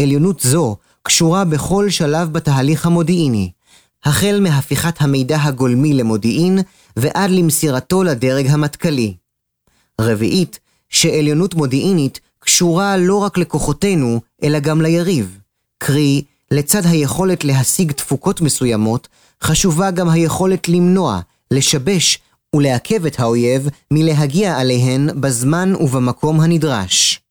עליונות 0.01 0.41
זו 0.41 0.77
קשורה 1.03 1.45
בכל 1.45 1.91
שלב 1.91 2.33
בתהליך 2.33 2.87
המודיעיני, 2.87 3.51
החל 4.05 4.39
מהפיכת 4.41 5.03
המידע 5.03 5.39
הגולמי 5.43 5.95
למודיעין 5.95 6.59
ועד 6.97 7.31
למסירתו 7.31 8.03
לדרג 8.03 8.47
המטכ"לי. 8.47 9.15
רביעית, 10.01 10.59
שעליונות 10.89 11.55
מודיעינית 11.55 12.21
קשורה 12.39 12.97
לא 12.97 13.17
רק 13.17 13.39
לכוחותינו, 13.39 14.21
אלא 14.43 14.59
גם 14.59 14.81
ליריב. 14.81 15.39
קרי, 15.79 16.23
לצד 16.51 16.87
היכולת 16.87 17.45
להשיג 17.45 17.93
תפוקות 17.93 18.41
מסוימות, 18.41 19.09
חשובה 19.43 19.91
גם 19.91 20.09
היכולת 20.09 20.69
למנוע, 20.69 21.21
לשבש 21.51 22.19
ולעכב 22.55 23.07
את 23.07 23.21
האויב 23.21 23.69
מלהגיע 23.91 24.57
עליהן 24.59 25.21
בזמן 25.21 25.73
ובמקום 25.81 26.41
הנדרש. 26.41 27.24